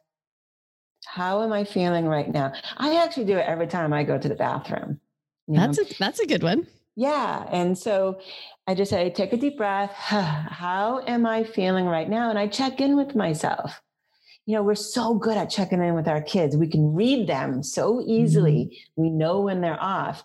How 1.06 1.44
am 1.44 1.52
I 1.52 1.66
feeling 1.66 2.08
right 2.08 2.32
now? 2.32 2.54
I 2.78 3.04
actually 3.04 3.26
do 3.26 3.38
it 3.38 3.46
every 3.46 3.68
time 3.68 3.92
I 3.92 4.04
go 4.04 4.18
to 4.18 4.30
the 4.30 4.36
bathroom. 4.36 5.02
That's 5.48 5.80
a 5.80 5.86
that's 6.00 6.20
a 6.20 6.26
good 6.26 6.44
one. 6.44 6.68
Yeah. 6.96 7.48
And 7.52 7.78
so 7.78 8.20
I 8.68 8.76
just 8.76 8.92
say, 8.92 9.10
take 9.10 9.34
a 9.34 9.38
deep 9.38 9.58
breath. 9.58 9.92
How 9.96 11.02
am 11.08 11.26
I 11.26 11.44
feeling 11.44 11.86
right 11.86 12.10
now? 12.10 12.30
And 12.30 12.38
I 12.38 12.48
check 12.48 12.80
in 12.80 12.96
with 12.96 13.16
myself. 13.16 13.82
You 14.46 14.56
know, 14.56 14.64
we're 14.64 14.76
so 14.76 15.14
good 15.16 15.38
at 15.38 15.50
checking 15.50 15.82
in 15.82 15.96
with 15.96 16.08
our 16.08 16.22
kids. 16.22 16.58
We 16.58 16.68
can 16.68 16.94
read 16.94 17.28
them 17.28 17.64
so 17.64 18.04
easily. 18.06 18.66
Mm-hmm. 18.98 19.02
We 19.02 19.10
know 19.10 19.40
when 19.40 19.62
they're 19.62 19.82
off, 19.82 20.24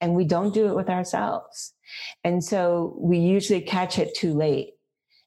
and 0.00 0.14
we 0.14 0.24
don't 0.24 0.52
do 0.52 0.68
it 0.68 0.74
with 0.74 0.90
ourselves. 0.90 1.72
And 2.24 2.42
so 2.42 2.96
we 2.98 3.18
usually 3.18 3.60
catch 3.60 3.98
it 3.98 4.16
too 4.16 4.34
late. 4.34 4.74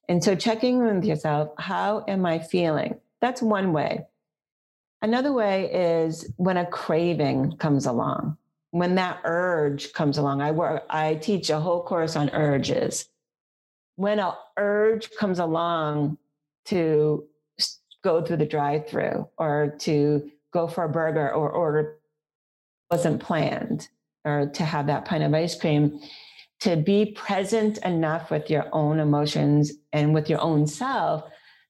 And 0.08 0.22
so 0.22 0.34
checking 0.34 0.78
in 0.78 0.96
with 0.96 1.04
yourself, 1.04 1.48
how 1.58 2.04
am 2.06 2.26
I 2.26 2.38
feeling? 2.38 3.00
That's 3.22 3.40
one 3.40 3.72
way. 3.72 4.04
Another 5.00 5.32
way 5.32 5.72
is 5.72 6.30
when 6.36 6.58
a 6.58 6.66
craving 6.66 7.56
comes 7.56 7.86
along 7.86 8.36
when 8.70 8.96
that 8.96 9.20
urge 9.24 9.92
comes 9.92 10.18
along, 10.18 10.40
I 10.40 10.50
work, 10.50 10.84
I 10.90 11.14
teach 11.14 11.50
a 11.50 11.60
whole 11.60 11.82
course 11.82 12.16
on 12.16 12.30
urges. 12.30 13.08
When 13.96 14.18
an 14.18 14.32
urge 14.58 15.10
comes 15.18 15.38
along 15.38 16.18
to 16.66 17.26
go 18.04 18.22
through 18.22 18.36
the 18.36 18.46
drive-through 18.46 19.28
or 19.38 19.74
to 19.80 20.30
go 20.52 20.68
for 20.68 20.84
a 20.84 20.88
burger 20.88 21.32
or 21.32 21.50
order 21.50 21.98
wasn't 22.90 23.20
planned 23.20 23.88
or 24.24 24.46
to 24.54 24.64
have 24.64 24.86
that 24.86 25.04
pint 25.04 25.24
of 25.24 25.34
ice 25.34 25.58
cream 25.58 26.00
to 26.60 26.76
be 26.76 27.12
present 27.12 27.78
enough 27.78 28.30
with 28.30 28.48
your 28.48 28.66
own 28.72 28.98
emotions 28.98 29.72
and 29.92 30.14
with 30.14 30.30
your 30.30 30.40
own 30.40 30.66
self 30.66 31.24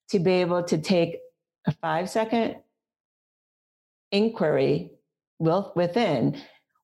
to 0.08 0.18
be 0.18 0.32
able 0.32 0.62
to 0.62 0.78
take 0.78 1.18
a 1.66 1.72
five 1.72 2.08
second 2.08 2.56
inquiry 4.12 4.90
within 5.38 6.36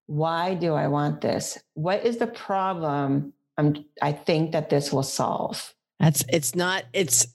why 0.07 0.55
do 0.55 0.75
I 0.75 0.89
want 0.89 1.21
this? 1.21 1.59
What 1.75 2.05
is 2.05 2.19
the 2.19 2.27
problem 2.27 3.33
I'm, 3.57 3.85
I 4.01 4.13
think 4.13 4.53
that 4.53 4.71
this 4.71 4.93
will 4.93 5.03
solve? 5.03 5.75
That's 6.01 6.25
it's 6.29 6.55
not 6.55 6.85
it's 6.93 7.27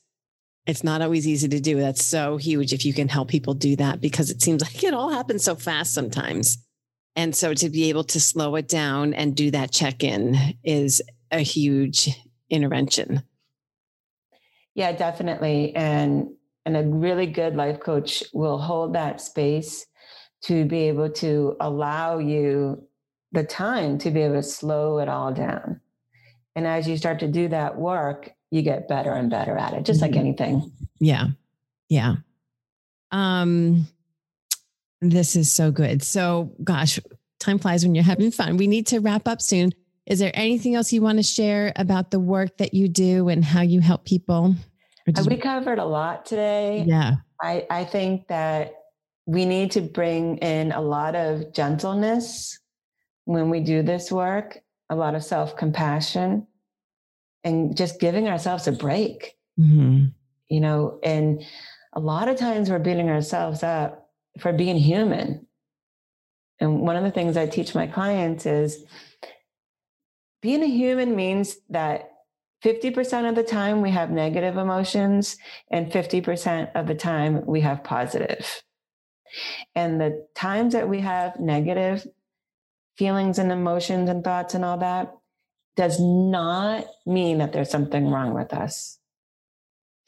it's 0.65 0.83
not 0.83 1.01
always 1.01 1.27
easy 1.27 1.47
to 1.47 1.59
do. 1.61 1.79
That's 1.79 2.03
so 2.03 2.35
huge 2.35 2.73
if 2.73 2.85
you 2.85 2.93
can 2.93 3.07
help 3.07 3.29
people 3.29 3.53
do 3.53 3.77
that 3.77 4.01
because 4.01 4.29
it 4.29 4.41
seems 4.41 4.61
like 4.73 4.83
it 4.83 4.93
all 4.93 5.09
happens 5.09 5.43
so 5.43 5.55
fast 5.55 5.93
sometimes. 5.93 6.57
And 7.15 7.35
so 7.35 7.53
to 7.55 7.69
be 7.69 7.89
able 7.89 8.03
to 8.05 8.19
slow 8.19 8.55
it 8.55 8.67
down 8.67 9.13
and 9.13 9.35
do 9.35 9.49
that 9.51 9.71
check 9.71 10.03
in 10.03 10.37
is 10.63 11.01
a 11.31 11.39
huge 11.39 12.09
intervention. 12.49 13.23
Yeah, 14.75 14.91
definitely. 14.91 15.75
And 15.75 16.29
and 16.65 16.77
a 16.77 16.83
really 16.83 17.25
good 17.25 17.55
life 17.55 17.79
coach 17.79 18.23
will 18.33 18.57
hold 18.57 18.93
that 18.93 19.21
space 19.21 19.87
to 20.43 20.65
be 20.65 20.83
able 20.83 21.09
to 21.09 21.55
allow 21.59 22.19
you 22.19 22.87
the 23.31 23.43
time 23.43 23.97
to 23.99 24.11
be 24.11 24.21
able 24.21 24.35
to 24.35 24.43
slow 24.43 24.99
it 24.99 25.09
all 25.09 25.33
down. 25.33 25.81
And 26.55 26.65
as 26.65 26.87
you 26.87 26.97
start 26.97 27.19
to 27.19 27.27
do 27.27 27.47
that 27.49 27.77
work, 27.77 28.31
you 28.49 28.61
get 28.61 28.87
better 28.87 29.11
and 29.11 29.29
better 29.29 29.57
at 29.57 29.73
it, 29.73 29.83
just 29.83 30.01
mm-hmm. 30.01 30.13
like 30.13 30.19
anything. 30.19 30.71
Yeah. 30.99 31.27
Yeah. 31.89 32.15
Um, 33.11 33.87
this 35.01 35.35
is 35.35 35.51
so 35.51 35.71
good. 35.71 36.01
So, 36.03 36.53
gosh, 36.63 36.99
time 37.39 37.59
flies 37.59 37.83
when 37.83 37.93
you're 37.93 38.03
having 38.03 38.31
fun. 38.31 38.57
We 38.57 38.67
need 38.67 38.87
to 38.87 38.99
wrap 38.99 39.27
up 39.27 39.41
soon. 39.41 39.71
Is 40.05 40.19
there 40.19 40.31
anything 40.33 40.75
else 40.75 40.93
you 40.93 41.01
want 41.01 41.19
to 41.19 41.23
share 41.23 41.73
about 41.75 42.11
the 42.11 42.19
work 42.19 42.57
that 42.57 42.73
you 42.73 42.87
do 42.87 43.27
and 43.27 43.43
how 43.43 43.61
you 43.61 43.81
help 43.81 44.05
people? 44.05 44.55
We 45.25 45.37
covered 45.37 45.79
a 45.79 45.85
lot 45.85 46.25
today. 46.25 46.83
Yeah. 46.87 47.17
I, 47.41 47.65
I 47.69 47.85
think 47.85 48.27
that 48.27 48.73
we 49.27 49.45
need 49.45 49.71
to 49.71 49.81
bring 49.81 50.37
in 50.37 50.71
a 50.71 50.81
lot 50.81 51.15
of 51.15 51.53
gentleness 51.53 52.57
when 53.25 53.49
we 53.49 53.59
do 53.59 53.83
this 53.83 54.09
work, 54.09 54.59
a 54.89 54.95
lot 54.95 55.15
of 55.15 55.23
self 55.23 55.57
compassion, 55.57 56.47
and 57.43 57.75
just 57.75 57.99
giving 57.99 58.29
ourselves 58.29 58.67
a 58.67 58.71
break. 58.71 59.35
Mm-hmm. 59.59 60.05
You 60.47 60.59
know, 60.61 60.99
and 61.03 61.43
a 61.91 61.99
lot 61.99 62.29
of 62.29 62.37
times 62.37 62.69
we're 62.69 62.79
beating 62.79 63.09
ourselves 63.09 63.63
up 63.63 64.09
for 64.39 64.53
being 64.53 64.77
human. 64.77 65.45
And 66.59 66.79
one 66.79 66.95
of 66.95 67.03
the 67.03 67.11
things 67.11 67.35
I 67.35 67.47
teach 67.47 67.75
my 67.75 67.85
clients 67.85 68.45
is 68.45 68.85
being 70.41 70.63
a 70.63 70.67
human 70.67 71.17
means 71.17 71.57
that 71.69 72.11
50% 72.63 73.27
of 73.27 73.35
the 73.35 73.43
time 73.43 73.81
we 73.81 73.91
have 73.91 74.09
negative 74.09 74.55
emotions 74.55 75.37
and 75.69 75.91
50% 75.91 76.71
of 76.75 76.87
the 76.87 76.95
time 76.95 77.45
we 77.45 77.61
have 77.61 77.83
positive. 77.83 78.63
And 79.75 79.99
the 79.99 80.27
times 80.35 80.73
that 80.73 80.89
we 80.89 80.99
have 81.01 81.39
negative 81.39 82.07
feelings 82.97 83.39
and 83.39 83.51
emotions 83.51 84.09
and 84.09 84.23
thoughts 84.23 84.53
and 84.53 84.65
all 84.65 84.77
that 84.77 85.13
does 85.75 85.99
not 85.99 86.85
mean 87.05 87.37
that 87.37 87.53
there's 87.53 87.69
something 87.69 88.09
wrong 88.09 88.33
with 88.33 88.53
us. 88.53 88.97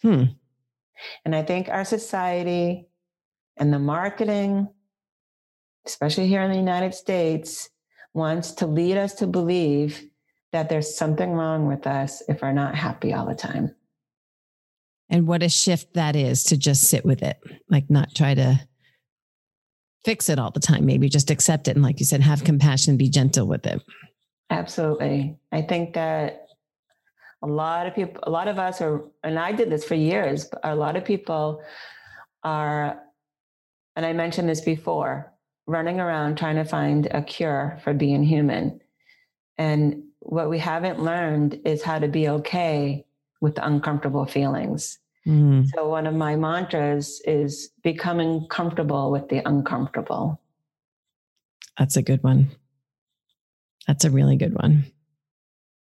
Hmm. 0.02 0.24
And 1.24 1.36
I 1.36 1.44
think 1.44 1.70
our 1.70 1.86
society 1.86 2.88
and 3.58 3.72
the 3.72 3.80
marketing, 3.80 4.68
especially 5.86 6.28
here 6.28 6.42
in 6.42 6.52
the 6.52 6.58
United 6.58 6.94
States, 6.94 7.70
wants 8.14 8.52
to 8.54 8.68
lead 8.68 8.98
us 8.98 9.14
to 9.16 9.28
believe 9.28 10.04
that 10.52 10.70
there's 10.70 10.96
something 10.96 11.32
wrong 11.32 11.68
with 11.68 11.86
us 11.86 12.24
if 12.28 12.42
we're 12.42 12.52
not 12.52 12.76
happy 12.76 13.14
all 13.14 13.28
the 13.28 13.36
time. 13.36 13.76
And 15.10 15.28
what 15.28 15.44
a 15.44 15.50
shift 15.50 15.94
that 15.94 16.16
is 16.16 16.44
to 16.46 16.58
just 16.58 16.84
sit 16.84 17.06
with 17.06 17.22
it, 17.22 17.40
like 17.70 17.90
not 17.90 18.16
try 18.16 18.34
to 18.34 18.60
fix 20.06 20.30
it 20.30 20.40
all 20.40 20.52
the 20.52 20.60
time. 20.60 20.86
Maybe 20.86 21.10
just 21.10 21.30
accept 21.30 21.68
it. 21.68 21.76
And 21.76 21.84
like 21.84 22.00
you 22.00 22.06
said, 22.06 22.22
have 22.22 22.44
compassion, 22.44 22.98
be 22.98 23.10
gentle 23.10 23.48
with 23.48 23.66
it. 23.66 23.82
Absolutely. 24.50 25.38
I 25.52 25.62
think 25.62 25.94
that 25.94 26.48
a 27.42 27.48
lot 27.48 27.88
of 27.88 27.96
people, 27.96 28.20
a 28.24 28.30
lot 28.30 28.48
of 28.48 28.60
us 28.60 28.82
are, 28.82 29.06
and 29.24 29.40
I 29.40 29.52
did 29.52 29.70
this 29.70 29.86
for 29.86 29.96
years, 29.96 30.46
but 30.46 30.60
a 30.64 30.76
lot 30.76 30.96
of 30.96 31.06
people 31.06 31.62
are, 32.44 33.00
and 33.96 34.06
I 34.06 34.14
mentioned 34.14 34.50
this 34.50 34.62
before, 34.62 35.32
running 35.68 36.00
around 36.00 36.38
trying 36.38 36.56
to 36.56 36.66
find 36.66 37.08
a 37.12 37.22
cure 37.22 37.80
for 37.84 37.94
being 37.94 38.24
human. 38.24 38.82
And 39.58 40.04
what 40.20 40.50
we 40.50 40.60
haven't 40.60 41.02
learned 41.02 41.62
is 41.66 41.84
how 41.84 42.00
to 42.00 42.08
be 42.08 42.28
okay 42.30 43.06
with 43.42 43.58
uncomfortable 43.62 44.26
feelings. 44.26 45.00
Mm. 45.30 45.68
So, 45.76 45.88
one 45.88 46.08
of 46.08 46.16
my 46.16 46.36
mantras 46.36 47.22
is 47.26 47.70
becoming 47.84 48.48
comfortable 48.50 49.12
with 49.12 49.30
the 49.30 49.48
uncomfortable. 49.48 50.42
That's 51.78 51.98
a 51.98 52.02
good 52.02 52.24
one. 52.24 52.50
That's 53.88 54.06
a 54.06 54.10
really 54.10 54.36
good 54.36 54.56
one. 54.56 54.86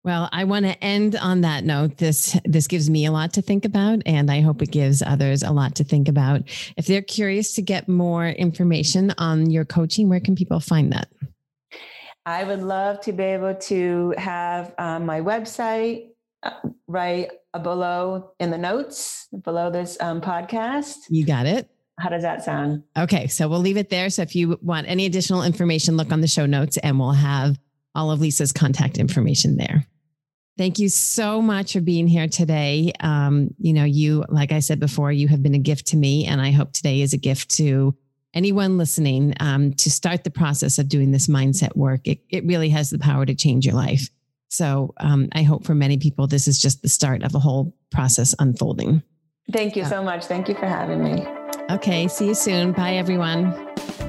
Well, 0.04 0.28
I 0.32 0.44
want 0.44 0.66
to 0.66 0.82
end 0.82 1.16
on 1.16 1.42
that 1.42 1.64
note. 1.64 1.98
This 1.98 2.38
this 2.44 2.66
gives 2.66 2.88
me 2.88 3.06
a 3.06 3.12
lot 3.12 3.32
to 3.34 3.42
think 3.42 3.64
about 3.64 4.02
and 4.04 4.30
I 4.30 4.40
hope 4.40 4.62
it 4.62 4.70
gives 4.70 5.02
others 5.02 5.42
a 5.42 5.52
lot 5.52 5.76
to 5.76 5.84
think 5.84 6.08
about. 6.08 6.42
If 6.76 6.86
they're 6.86 7.02
curious 7.02 7.52
to 7.54 7.62
get 7.62 7.88
more 7.88 8.26
information 8.26 9.12
on 9.18 9.50
your 9.50 9.64
coaching, 9.64 10.08
where 10.08 10.18
can 10.18 10.34
people 10.34 10.58
find 10.58 10.92
that? 10.92 11.08
I 12.26 12.44
would 12.44 12.62
love 12.62 13.00
to 13.02 13.12
be 13.12 13.22
able 13.24 13.54
to 13.54 14.14
have 14.18 14.74
um, 14.78 15.06
my 15.06 15.20
website 15.20 16.11
right 16.86 17.30
below 17.62 18.32
in 18.38 18.50
the 18.50 18.58
notes 18.58 19.28
below 19.42 19.70
this 19.70 19.96
um, 20.00 20.20
podcast. 20.20 20.96
You 21.08 21.24
got 21.24 21.46
it. 21.46 21.68
How 21.98 22.08
does 22.08 22.22
that 22.22 22.42
sound? 22.42 22.82
Okay, 22.96 23.26
so 23.28 23.48
we'll 23.48 23.60
leave 23.60 23.76
it 23.76 23.90
there. 23.90 24.10
So 24.10 24.22
if 24.22 24.34
you 24.34 24.58
want 24.62 24.88
any 24.88 25.06
additional 25.06 25.42
information, 25.42 25.96
look 25.96 26.10
on 26.10 26.20
the 26.20 26.26
show 26.26 26.46
notes 26.46 26.76
and 26.78 26.98
we'll 26.98 27.12
have 27.12 27.58
all 27.94 28.10
of 28.10 28.20
Lisa's 28.20 28.52
contact 28.52 28.98
information 28.98 29.56
there. 29.56 29.86
Thank 30.58 30.78
you 30.78 30.88
so 30.88 31.40
much 31.40 31.72
for 31.72 31.80
being 31.80 32.06
here 32.06 32.28
today. 32.28 32.92
Um, 33.00 33.54
you 33.58 33.72
know, 33.72 33.84
you, 33.84 34.24
like 34.28 34.52
I 34.52 34.60
said 34.60 34.80
before, 34.80 35.10
you 35.10 35.28
have 35.28 35.42
been 35.42 35.54
a 35.54 35.58
gift 35.58 35.86
to 35.88 35.96
me, 35.96 36.26
and 36.26 36.40
I 36.40 36.50
hope 36.50 36.72
today 36.72 37.00
is 37.00 37.14
a 37.14 37.18
gift 37.18 37.50
to 37.56 37.94
anyone 38.34 38.78
listening 38.78 39.34
um, 39.40 39.72
to 39.74 39.90
start 39.90 40.24
the 40.24 40.30
process 40.30 40.78
of 40.78 40.88
doing 40.88 41.10
this 41.10 41.26
mindset 41.26 41.74
work. 41.74 42.06
It, 42.06 42.20
it 42.28 42.44
really 42.44 42.68
has 42.70 42.90
the 42.90 42.98
power 42.98 43.24
to 43.24 43.34
change 43.34 43.64
your 43.64 43.74
life. 43.74 44.08
So 44.52 44.92
um, 44.98 45.30
I 45.32 45.44
hope 45.44 45.64
for 45.64 45.74
many 45.74 45.96
people, 45.96 46.26
this 46.26 46.46
is 46.46 46.60
just 46.60 46.82
the 46.82 46.88
start 46.90 47.22
of 47.22 47.34
a 47.34 47.38
whole 47.38 47.74
process 47.90 48.34
unfolding. 48.38 49.02
Thank 49.50 49.76
you 49.76 49.84
so 49.86 50.02
much. 50.02 50.26
Thank 50.26 50.46
you 50.46 50.54
for 50.54 50.66
having 50.66 51.02
me. 51.02 51.26
Okay, 51.70 52.06
see 52.06 52.26
you 52.26 52.34
soon. 52.34 52.72
Bye, 52.72 52.96
everyone. 52.96 53.54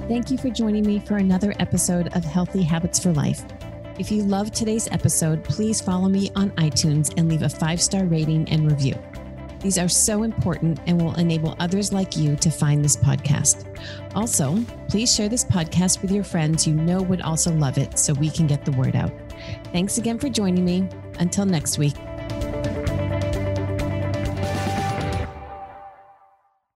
Thank 0.10 0.32
you 0.32 0.38
for 0.38 0.50
joining 0.50 0.86
me 0.86 1.00
for 1.00 1.16
another 1.16 1.54
episode 1.60 2.10
of 2.14 2.26
Healthy 2.26 2.62
Habits 2.62 3.00
for 3.00 3.14
Life. 3.14 3.46
If 3.98 4.12
you 4.12 4.24
loved 4.24 4.54
today's 4.54 4.90
episode, 4.90 5.46
please 5.46 5.80
follow 5.80 6.10
me 6.10 6.30
on 6.36 6.50
iTunes 6.52 7.14
and 7.16 7.30
leave 7.30 7.44
a 7.44 7.50
five 7.50 7.82
star 7.82 8.04
rating 8.04 8.50
and 8.50 8.70
review. 8.70 8.96
These 9.62 9.78
are 9.78 9.88
so 9.88 10.24
important 10.24 10.82
and 10.88 11.02
will 11.02 11.16
enable 11.16 11.56
others 11.60 11.94
like 11.94 12.18
you 12.18 12.36
to 12.36 12.52
find 12.52 12.84
this 12.84 12.98
podcast. 12.98 13.66
Also, 14.14 14.62
please 14.90 15.16
share 15.16 15.30
this 15.30 15.46
podcast 15.46 16.02
with 16.02 16.12
your 16.12 16.26
friends 16.26 16.68
you 16.68 16.76
know 16.76 17.02
would 17.02 17.22
also 17.22 17.50
love 17.54 17.78
it 17.78 17.98
so 17.98 18.14
we 18.16 18.30
can 18.30 18.46
get 18.46 18.66
the 18.66 18.74
word 18.74 18.98
out. 18.98 19.14
Thanks 19.72 19.98
again 19.98 20.20
for 20.20 20.30
joining 20.30 20.66
me. 20.66 20.88
Until 21.20 21.46
next 21.46 21.78
week. 21.78 21.96